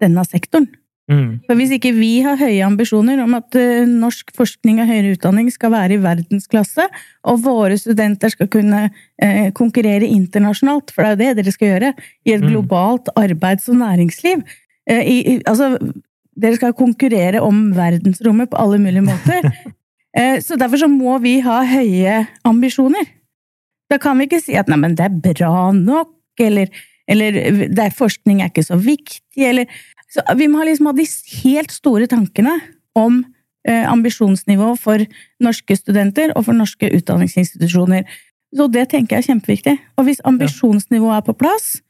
denne 0.00 0.24
sektoren. 0.24 0.68
Mm. 1.12 1.44
For 1.46 1.54
hvis 1.54 1.76
ikke 1.76 1.92
vi 1.94 2.18
har 2.24 2.40
høye 2.40 2.64
ambisjoner 2.66 3.20
om 3.22 3.36
at 3.36 3.54
eh, 3.54 3.84
norsk 3.86 4.32
forskning 4.34 4.80
og 4.80 4.88
høyere 4.88 5.12
utdanning 5.14 5.52
skal 5.52 5.76
være 5.76 6.00
i 6.00 6.02
verdensklasse, 6.02 6.88
og 7.28 7.44
våre 7.44 7.76
studenter 7.76 8.32
skal 8.32 8.48
kunne 8.48 8.88
konkurrere 9.56 10.08
internasjonalt, 10.08 10.90
for 10.92 11.04
det 11.04 11.08
er 11.08 11.12
jo 11.12 11.36
det 11.36 11.44
dere 11.44 11.52
skal 11.52 11.68
gjøre, 11.68 11.96
i 12.24 12.32
et 12.32 12.42
Mm. 12.42 12.48
globalt 12.52 13.08
arbeids- 13.16 13.68
og 13.68 13.76
næringsliv 13.80 14.42
i, 14.86 15.16
i, 15.34 15.34
Altså, 15.46 15.74
dere 16.36 16.58
skal 16.58 16.76
konkurrere 16.76 17.40
om 17.44 17.70
verdensrommet 17.76 18.52
på 18.52 18.60
alle 18.60 18.82
mulige 18.82 19.06
måter. 19.06 19.50
Eh, 20.16 20.38
så 20.40 20.56
derfor 20.56 20.80
så 20.80 20.86
må 20.88 21.18
vi 21.20 21.34
ha 21.44 21.58
høye 21.68 22.22
ambisjoner. 22.48 23.04
Da 23.92 23.98
kan 24.00 24.16
vi 24.16 24.24
ikke 24.24 24.38
si 24.40 24.54
at 24.56 24.64
'nei, 24.64 24.78
men 24.80 24.94
det 24.96 25.04
er 25.04 25.18
bra 25.34 25.72
nok', 25.76 26.40
eller, 26.40 26.70
eller 27.04 27.36
det 27.68 27.78
er, 27.78 27.92
'forskning 27.92 28.40
er 28.40 28.48
ikke 28.48 28.64
så 28.64 28.78
viktig', 28.80 29.44
eller 29.44 29.66
så 30.08 30.24
vi 30.38 30.48
må 30.48 30.62
ha 30.62 30.64
liksom 30.64 30.88
ha 30.88 30.94
de 30.96 31.06
helt 31.42 31.70
store 31.70 32.06
tankene 32.08 32.54
om 32.96 33.24
eh, 33.68 33.84
ambisjonsnivå 33.92 34.72
for 34.80 35.04
norske 35.42 35.76
studenter 35.76 36.32
og 36.36 36.46
for 36.46 36.56
norske 36.56 36.88
utdanningsinstitusjoner. 36.96 38.06
Så 38.56 38.68
det 38.72 38.88
tenker 38.88 39.16
jeg 39.16 39.24
er 39.24 39.28
kjempeviktig. 39.34 39.78
Og 39.98 40.08
hvis 40.08 40.22
ambisjonsnivået 40.24 41.16
er 41.18 41.26
på 41.26 41.36
plass, 41.36 41.82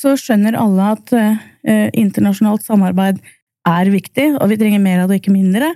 så 0.00 0.14
skjønner 0.16 0.56
alle 0.56 0.92
at 0.96 1.12
eh, 1.16 1.90
internasjonalt 1.98 2.64
samarbeid 2.64 3.20
er 3.68 3.90
viktig, 3.92 4.30
og 4.40 4.48
vi 4.48 4.56
trenger 4.60 4.80
mer 4.82 5.02
av 5.02 5.10
det, 5.10 5.20
ikke 5.20 5.34
mindre. 5.34 5.74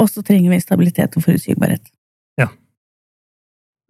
Og 0.00 0.08
så 0.12 0.24
trenger 0.24 0.52
vi 0.52 0.62
stabilitet 0.64 1.16
og 1.16 1.24
forutsigbarhet. 1.24 1.84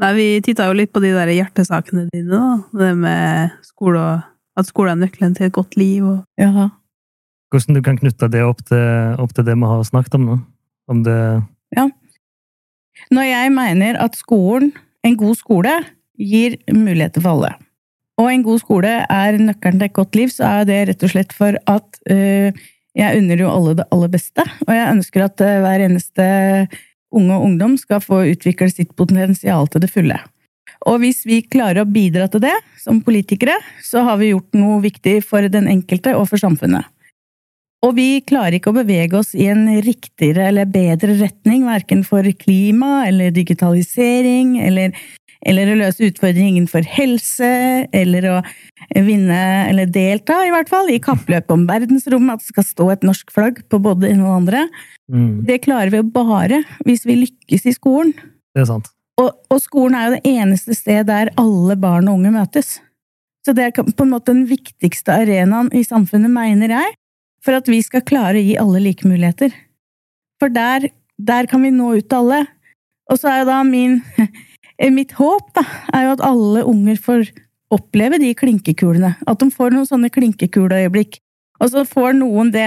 Nei, 0.03 0.12
vi 0.12 0.25
titta 0.44 0.66
jo 0.68 0.77
litt 0.77 0.92
på 0.92 1.01
de 1.01 1.12
der 1.14 1.31
hjertesakene 1.33 2.07
dine, 2.12 2.29
da. 2.37 2.57
Det 2.77 2.94
med 3.01 3.55
skole 3.64 4.01
og 4.01 4.33
At 4.57 4.64
skole 4.64 4.88
er 4.88 4.96
nøkkelen 4.96 5.35
til 5.37 5.51
et 5.51 5.53
godt 5.53 5.75
liv 5.77 6.05
og 6.05 6.25
Ja. 6.40 6.70
Hvordan 7.53 7.77
du 7.77 7.83
kan 7.85 7.99
knytte 7.99 8.29
det 8.33 8.40
opp 8.40 8.62
til, 8.64 9.16
opp 9.20 9.35
til 9.37 9.44
det 9.44 9.53
vi 9.53 9.68
har 9.68 9.83
snakket 9.85 10.14
om 10.16 10.25
nå? 10.25 10.37
Om 10.88 11.03
det 11.05 11.44
Når 13.12 13.22
jeg 13.29 13.53
mener 13.53 13.99
at 14.01 14.16
skolen, 14.16 14.72
en 15.05 15.16
god 15.16 15.37
skole, 15.37 15.75
gir 16.16 16.57
muligheter 16.72 17.20
for 17.20 17.37
alle, 17.37 17.53
og 18.16 18.31
en 18.31 18.44
god 18.46 18.62
skole 18.62 18.92
er 19.02 19.38
nøkkelen 19.40 19.81
til 19.81 19.88
et 19.90 19.96
godt 19.96 20.16
liv, 20.16 20.33
så 20.33 20.48
er 20.61 20.68
det 20.68 20.81
rett 20.90 21.05
og 21.05 21.12
slett 21.12 21.35
for 21.37 21.59
at 21.68 22.00
uh, 22.11 22.64
jeg 22.96 23.20
unner 23.20 23.42
jo 23.42 23.50
alle 23.52 23.74
det 23.76 23.88
aller 23.92 24.12
beste, 24.12 24.46
og 24.64 24.72
jeg 24.72 24.92
ønsker 24.94 25.26
at 25.26 25.44
uh, 25.44 25.59
hver 25.64 25.85
eneste 25.85 26.31
unge 27.16 27.37
og 27.37 27.44
ungdom 27.50 27.76
skal 27.81 28.00
få 28.05 28.24
utvikle 28.33 28.70
sitt 28.72 28.96
potensial 28.96 29.68
til 29.68 29.85
det 29.85 29.92
fulle. 29.92 30.18
Og 30.87 31.00
hvis 31.02 31.24
vi 31.26 31.40
klarer 31.42 31.83
å 31.83 31.88
bidra 31.90 32.26
til 32.31 32.44
det 32.44 32.55
som 32.81 33.00
politikere, 33.05 33.57
så 33.85 34.05
har 34.07 34.20
vi 34.20 34.33
gjort 34.33 34.57
noe 34.59 34.81
viktig 34.85 35.18
for 35.26 35.46
den 35.50 35.68
enkelte 35.70 36.14
og 36.18 36.29
for 36.31 36.40
samfunnet. 36.40 36.87
Og 37.85 37.92
vi 37.98 38.22
klarer 38.26 38.57
ikke 38.57 38.72
å 38.72 38.79
bevege 38.79 39.18
oss 39.18 39.35
i 39.37 39.46
en 39.52 39.66
riktigere 39.85 40.48
eller 40.50 40.68
bedre 40.70 41.14
retning, 41.20 41.66
verken 41.68 42.02
for 42.07 42.26
klima 42.40 43.05
eller 43.07 43.35
digitalisering, 43.35 44.57
eller, 44.64 44.96
eller 45.46 45.70
å 45.70 45.76
løse 45.78 46.09
utfordringer 46.09 46.56
innenfor 46.56 46.87
helse, 46.96 47.50
eller 47.94 48.28
å 48.30 48.37
vinne, 49.06 49.40
eller 49.70 49.90
delta 49.90 50.40
i 50.46 50.52
hvert 50.54 50.70
fall, 50.70 50.90
i 50.90 51.00
kappløpet 51.02 51.54
om 51.54 51.66
verdensrommet, 51.68 52.38
at 52.40 52.44
det 52.44 52.54
skal 52.54 52.66
stå 52.66 52.88
et 52.94 53.06
norsk 53.06 53.32
flagg 53.35 53.62
på 53.70 53.80
både 53.82 54.11
ene 54.11 54.26
og 54.26 54.40
andre. 54.40 54.66
mm, 55.12 55.46
Det 55.48 55.62
klarer 55.66 55.94
vi 55.94 56.02
jo 56.02 56.09
bare 56.11 56.62
hvis 56.87 57.06
vi 57.06 57.20
lykkes 57.22 57.66
i 57.70 57.76
skolen. 57.76 58.12
Det 58.56 58.64
er 58.64 58.70
sant. 58.72 58.90
Og, 59.20 59.30
og 59.48 59.61
skolen 59.62 59.96
er 59.96 60.09
jo 60.09 60.16
det 60.18 60.35
eneste 60.37 60.76
sted 60.76 61.06
der 61.09 61.32
alle 61.40 61.76
barn 61.80 62.11
og 62.11 62.18
unge 62.18 62.35
møtes. 62.35 62.76
Så 63.46 63.54
det 63.54 63.64
er 63.64 63.76
på 63.78 64.02
en 64.04 64.11
måte 64.11 64.35
den 64.35 64.48
viktigste 64.50 65.14
arenaen 65.14 65.70
i 65.72 65.85
samfunnet, 65.87 66.32
mener 66.32 66.74
jeg, 66.74 66.96
for 67.44 67.56
at 67.56 67.68
vi 67.70 67.78
skal 67.85 68.02
klare 68.04 68.40
å 68.40 68.44
gi 68.44 68.56
alle 68.59 68.82
like 68.82 69.06
muligheter. 69.06 69.54
For 70.42 70.52
der, 70.52 70.88
der 71.16 71.46
kan 71.48 71.62
vi 71.62 71.70
nå 71.72 71.94
ut 71.96 72.09
til 72.11 72.24
alle. 72.24 72.42
Og 73.06 73.20
så 73.20 73.30
er 73.30 73.44
jo 73.44 73.48
da 73.52 73.61
min 73.64 74.00
Mitt 74.92 75.12
håp 75.16 75.52
da, 75.56 75.64
er 75.96 76.06
jo 76.06 76.14
at 76.16 76.24
alle 76.26 76.64
unger 76.68 76.98
får 77.00 77.30
oppleve 77.72 78.18
de 78.22 78.34
klinkekulene. 78.36 79.14
At 79.26 79.40
de 79.40 79.48
får 79.50 79.72
noen 79.74 79.88
sånne 79.88 80.10
klinkekuleøyeblikk. 80.12 81.18
Og 81.60 81.72
så 81.72 81.86
får 81.88 82.12
noen 82.18 82.52
det 82.52 82.66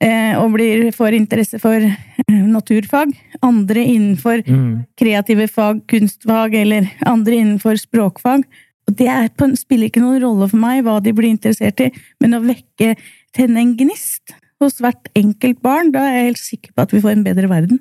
eh, 0.00 0.32
og 0.40 0.54
blir, 0.56 0.88
får 0.96 1.16
interesse 1.18 1.60
for 1.60 1.76
eh, 1.76 2.30
naturfag. 2.30 3.12
Andre 3.44 3.84
innenfor 3.84 4.42
Mm. 4.48 4.86
kreative 4.96 5.48
fag, 5.48 5.82
kunstfag, 5.86 6.54
eller 6.54 6.88
andre 7.06 7.36
innenfor 7.42 7.76
språkfag. 7.76 8.46
Og 8.88 8.96
det 8.96 9.08
er 9.08 9.28
på, 9.28 9.48
spiller 9.58 9.90
ikke 9.90 10.00
noen 10.00 10.22
rolle 10.22 10.48
for 10.48 10.62
meg 10.62 10.84
hva 10.86 11.00
de 11.02 11.12
blir 11.12 11.30
interessert 11.34 11.80
i, 11.82 11.90
men 12.20 12.34
å 12.38 12.42
vekke, 12.44 12.96
tenne 13.34 13.60
en 13.60 13.76
gnist 13.76 14.32
hos 14.62 14.78
hvert 14.80 15.10
enkelt 15.18 15.60
barn, 15.60 15.90
da 15.92 16.06
er 16.06 16.14
jeg 16.16 16.26
helt 16.30 16.40
sikker 16.44 16.72
på 16.72 16.82
at 16.86 16.92
vi 16.94 17.00
får 17.02 17.16
en 17.16 17.24
bedre 17.26 17.50
verden. 17.50 17.80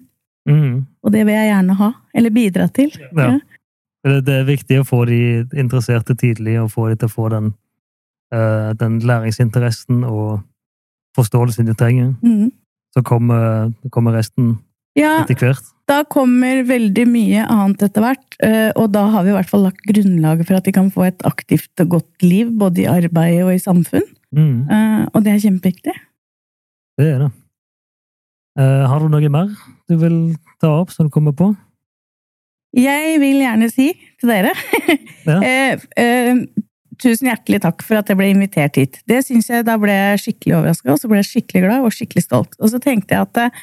Mm. 0.49 0.85
Og 1.03 1.11
det 1.11 1.25
vil 1.25 1.33
jeg 1.33 1.49
gjerne 1.51 1.75
ha, 1.79 1.91
eller 2.13 2.29
bidra 2.35 2.67
til. 2.73 2.91
Ja. 3.17 3.39
Det, 4.05 4.19
det 4.27 4.33
er 4.39 4.43
viktig 4.45 4.79
å 4.81 4.85
få 4.85 5.05
de 5.09 5.19
interesserte 5.57 6.13
tidlig, 6.15 6.59
og 6.61 6.71
få 6.75 6.89
de 6.91 6.99
til 7.01 7.09
å 7.09 7.13
få 7.15 7.29
den, 7.33 7.53
eh, 8.33 8.73
den 8.77 8.99
læringsinteressen 9.01 10.03
og 10.05 10.43
forståelsen 11.17 11.65
de 11.65 11.73
trenger. 11.73 12.11
Mm. 12.21 12.51
Så 12.93 13.01
kommer, 13.03 13.71
kommer 13.91 14.13
resten 14.15 14.59
Ja, 14.95 15.23
etter 15.23 15.35
hvert. 15.35 15.65
da 15.89 16.03
kommer 16.07 16.61
veldig 16.63 17.03
mye 17.09 17.47
annet 17.51 17.81
etter 17.89 18.01
hvert, 18.05 18.37
eh, 18.45 18.69
og 18.75 18.91
da 18.93 19.07
har 19.11 19.23
vi 19.25 19.33
i 19.33 19.35
hvert 19.35 19.49
fall 19.49 19.65
lagt 19.65 19.81
grunnlaget 19.89 20.47
for 20.47 20.55
at 20.59 20.63
de 20.69 20.71
kan 20.71 20.91
få 20.93 21.07
et 21.07 21.25
aktivt 21.27 21.81
og 21.83 21.89
godt 21.97 22.23
liv, 22.23 22.51
både 22.53 22.85
i 22.85 22.87
arbeid 22.91 23.41
og 23.43 23.53
i 23.55 23.59
samfunn. 23.63 24.05
Mm. 24.35 24.69
Eh, 24.69 25.07
Og 25.13 25.23
det 25.23 25.33
er 25.33 25.41
kjempeviktig. 25.49 25.95
Det 26.97 27.07
er 27.09 27.19
det. 27.25 27.31
Eh, 28.55 28.83
har 28.87 29.03
du 29.03 29.11
noe 29.11 29.31
mer 29.31 29.49
du 29.89 29.97
vil 29.99 30.19
ta 30.63 30.69
opp 30.79 30.93
som 30.93 31.07
du 31.07 31.13
kommer 31.13 31.35
på? 31.35 31.49
Jeg 32.75 33.19
vil 33.21 33.41
gjerne 33.43 33.67
si 33.71 33.89
til 34.19 34.31
dere 34.31 34.53
Ja. 35.27 35.39
eh, 35.49 35.83
eh, 35.99 36.45
Tusen 36.95 37.27
hjertelig 37.27 37.59
takk 37.65 37.83
for 37.83 37.99
at 37.99 38.07
jeg 38.07 38.15
ble 38.15 38.29
invitert 38.31 38.77
hit. 38.79 39.01
Det 39.03 39.17
synes 39.27 39.49
jeg, 39.51 39.65
Da 39.67 39.73
ble 39.75 39.91
jeg 39.91 40.21
skikkelig 40.21 40.53
overraska, 40.61 40.93
og 40.93 41.01
så 41.01 41.09
ble 41.11 41.19
jeg 41.19 41.27
skikkelig 41.27 41.63
glad 41.65 41.83
og 41.83 41.91
skikkelig 41.91 42.23
stolt. 42.23 42.55
Og 42.55 42.71
så 42.71 42.79
tenkte 42.79 43.17
jeg 43.17 43.27
at 43.27 43.57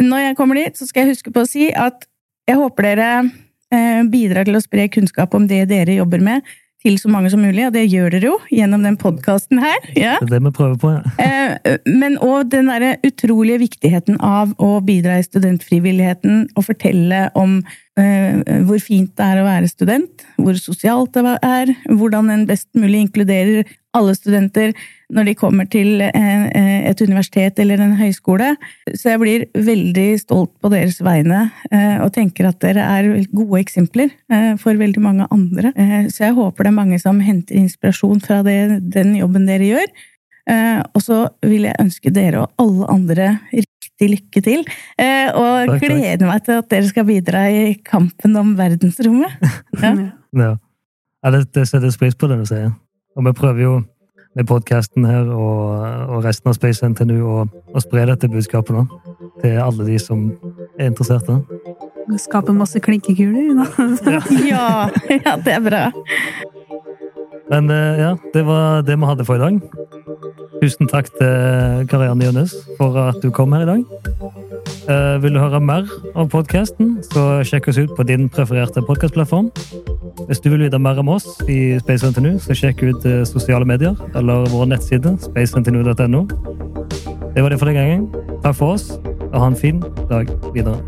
når 0.00 0.22
jeg 0.22 0.36
kommer 0.38 0.56
dit, 0.56 0.78
så 0.78 0.88
skal 0.88 1.04
jeg 1.04 1.12
huske 1.12 1.32
på 1.34 1.42
å 1.44 1.50
si 1.50 1.66
at 1.68 2.06
jeg 2.48 2.56
håper 2.56 2.88
dere 2.88 3.10
bidrar 4.08 4.48
til 4.48 4.56
å 4.56 4.64
spre 4.64 4.88
kunnskap 4.88 5.36
om 5.36 5.44
det 5.50 5.66
dere 5.68 5.98
jobber 5.98 6.24
med, 6.24 6.40
til 6.84 6.98
så 7.00 7.08
mange 7.08 7.30
som 7.32 7.40
mulig, 7.40 7.64
og 7.66 7.72
det 7.74 7.86
gjør 7.88 8.12
dere 8.12 8.28
jo 8.28 8.34
gjennom 8.52 8.84
den 8.84 8.98
podkasten 9.00 9.60
her. 9.62 9.78
Ja. 9.96 10.18
Det 10.20 10.28
er 10.28 10.34
det 10.36 10.42
vi 10.44 10.52
prøver 10.54 10.76
på. 10.80 10.92
Ja. 10.92 11.14
Eh, 11.24 11.78
Men 11.88 12.18
òg 12.20 12.50
den 12.52 12.68
derre 12.68 12.96
utrolige 13.06 13.62
viktigheten 13.64 14.20
av 14.20 14.52
å 14.60 14.76
bidra 14.84 15.16
i 15.18 15.24
studentfrivilligheten 15.24 16.50
og 16.54 16.66
fortelle 16.66 17.28
om 17.38 17.62
eh, 17.96 18.42
hvor 18.68 18.82
fint 18.84 19.14
det 19.16 19.30
er 19.30 19.40
å 19.40 19.46
være 19.48 19.70
student, 19.70 20.26
hvor 20.36 20.58
sosialt 20.60 21.16
det 21.16 21.38
er, 21.40 21.72
hvordan 21.88 22.30
en 22.34 22.46
best 22.50 22.68
mulig 22.76 23.06
inkluderer 23.06 23.64
alle 23.94 24.14
studenter 24.16 24.72
når 25.14 25.28
de 25.28 25.34
kommer 25.38 25.68
til 25.70 26.00
eh, 26.02 26.46
eh, 26.48 26.86
et 26.90 27.02
universitet 27.04 27.58
eller 27.62 27.82
en 27.84 27.96
høyskole. 27.98 28.54
Så 28.94 29.12
jeg 29.12 29.22
blir 29.22 29.44
veldig 29.54 30.08
stolt 30.22 30.52
på 30.62 30.70
deres 30.72 30.98
vegne 31.04 31.44
eh, 31.70 32.00
og 32.02 32.12
tenker 32.16 32.48
at 32.50 32.58
dere 32.64 32.86
er 32.96 33.10
gode 33.30 33.60
eksempler 33.62 34.10
for 34.60 34.74
veldig 34.74 35.02
mange 35.02 35.28
andre. 35.30 35.70
Så 36.10 36.24
jeg 36.26 36.34
håper 36.36 36.66
det 36.66 36.72
er 36.72 36.80
mange 36.80 36.98
som 37.02 37.20
henter 37.22 37.58
inspirasjon 37.60 38.22
fra 38.24 38.40
det, 38.46 38.80
den 38.94 39.14
jobben 39.20 39.46
dere 39.46 39.68
gjør. 39.74 39.94
Eh, 40.50 40.80
og 40.92 41.00
så 41.00 41.22
vil 41.44 41.64
jeg 41.70 41.80
ønske 41.80 42.12
dere 42.12 42.42
og 42.42 42.60
alle 42.60 42.88
andre 42.92 43.28
riktig 43.48 44.10
lykke 44.10 44.42
til. 44.44 44.64
Eh, 45.00 45.30
og 45.32 45.70
Takk, 45.70 45.78
takk. 45.78 45.86
gleder 45.86 46.28
meg 46.28 46.44
til 46.44 46.60
at 46.60 46.68
dere 46.72 46.90
skal 46.90 47.06
bidra 47.08 47.44
i 47.48 47.64
kampen 47.86 48.36
om 48.40 48.54
verdensrommet. 48.58 49.40
Ja. 49.84 49.94
Ja. 50.34 50.52
Ja, 51.24 51.30
det, 51.32 51.46
det 51.56 51.62
settes 51.70 51.96
pris 51.96 52.16
på 52.18 52.28
det 52.28 52.36
du 52.42 52.44
sier. 52.48 52.72
Og 53.14 53.26
vi 53.26 53.32
prøver 53.32 53.62
jo 53.62 53.74
med 54.34 54.48
podkasten 54.50 55.04
her 55.06 55.28
og, 55.30 55.84
og 56.10 56.24
resten 56.24 56.50
av 56.50 56.56
Space 56.56 56.86
NTNU 56.86 57.20
å, 57.22 57.44
å 57.46 57.82
spre 57.82 58.06
dette 58.10 58.30
budskapet 58.30 58.74
nå, 58.74 58.86
til 59.42 59.60
alle 59.62 59.86
de 59.86 59.98
som 60.02 60.26
er 60.78 60.90
interesserte. 60.90 61.38
Skape 62.20 62.52
masse 62.52 62.80
klinkekuler. 62.84 63.54
Da. 63.56 64.18
ja, 64.52 64.66
ja, 65.14 65.36
det 65.40 65.54
er 65.54 65.62
bra. 65.64 65.84
Men 67.52 67.70
eh, 67.70 68.00
ja, 68.00 68.12
det 68.34 68.42
var 68.46 68.82
det 68.86 68.98
vi 68.98 69.08
hadde 69.08 69.26
for 69.28 69.38
i 69.38 69.44
dag. 69.44 69.60
Tusen 70.60 70.88
takk 70.90 71.10
til 71.18 71.86
Karianne 71.90 72.28
Jønnes 72.28 72.54
for 72.78 72.96
at 73.06 73.20
du 73.22 73.30
kom 73.34 73.54
her 73.54 73.66
i 73.66 73.70
dag. 73.70 73.84
Eh, 74.90 75.22
vil 75.22 75.36
du 75.36 75.40
høre 75.40 75.60
mer 75.64 75.88
av 76.16 76.28
podkasten, 76.32 76.98
så 77.12 77.44
sjekk 77.46 77.70
oss 77.72 77.80
ut 77.80 77.94
på 77.96 78.06
din 78.08 78.28
prefererte 78.32 78.84
podkastplattform. 78.84 79.52
Hvis 80.26 80.40
du 80.40 80.50
vil 80.50 80.62
vite 80.64 80.78
mer 80.78 80.98
om 80.98 81.08
oss 81.08 81.26
i 81.48 81.78
Space 81.82 82.10
NTNU, 82.10 82.38
så 82.38 82.54
sjekk 82.54 82.82
ut 82.86 83.06
eh, 83.08 83.24
sosiale 83.26 83.66
medier 83.66 83.98
eller 84.14 84.46
vår 84.52 84.70
nettside 84.70 85.16
spacentnu.no. 85.26 86.24
Det 87.34 87.42
var 87.42 87.50
det 87.50 87.58
for 87.58 87.66
den 87.66 87.74
gangen. 87.74 88.08
Takk 88.44 88.54
for 88.54 88.78
oss, 88.78 88.90
og 89.32 89.40
ha 89.40 89.46
en 89.50 89.58
fin 89.58 89.82
dag 90.10 90.30
videre. 90.54 90.78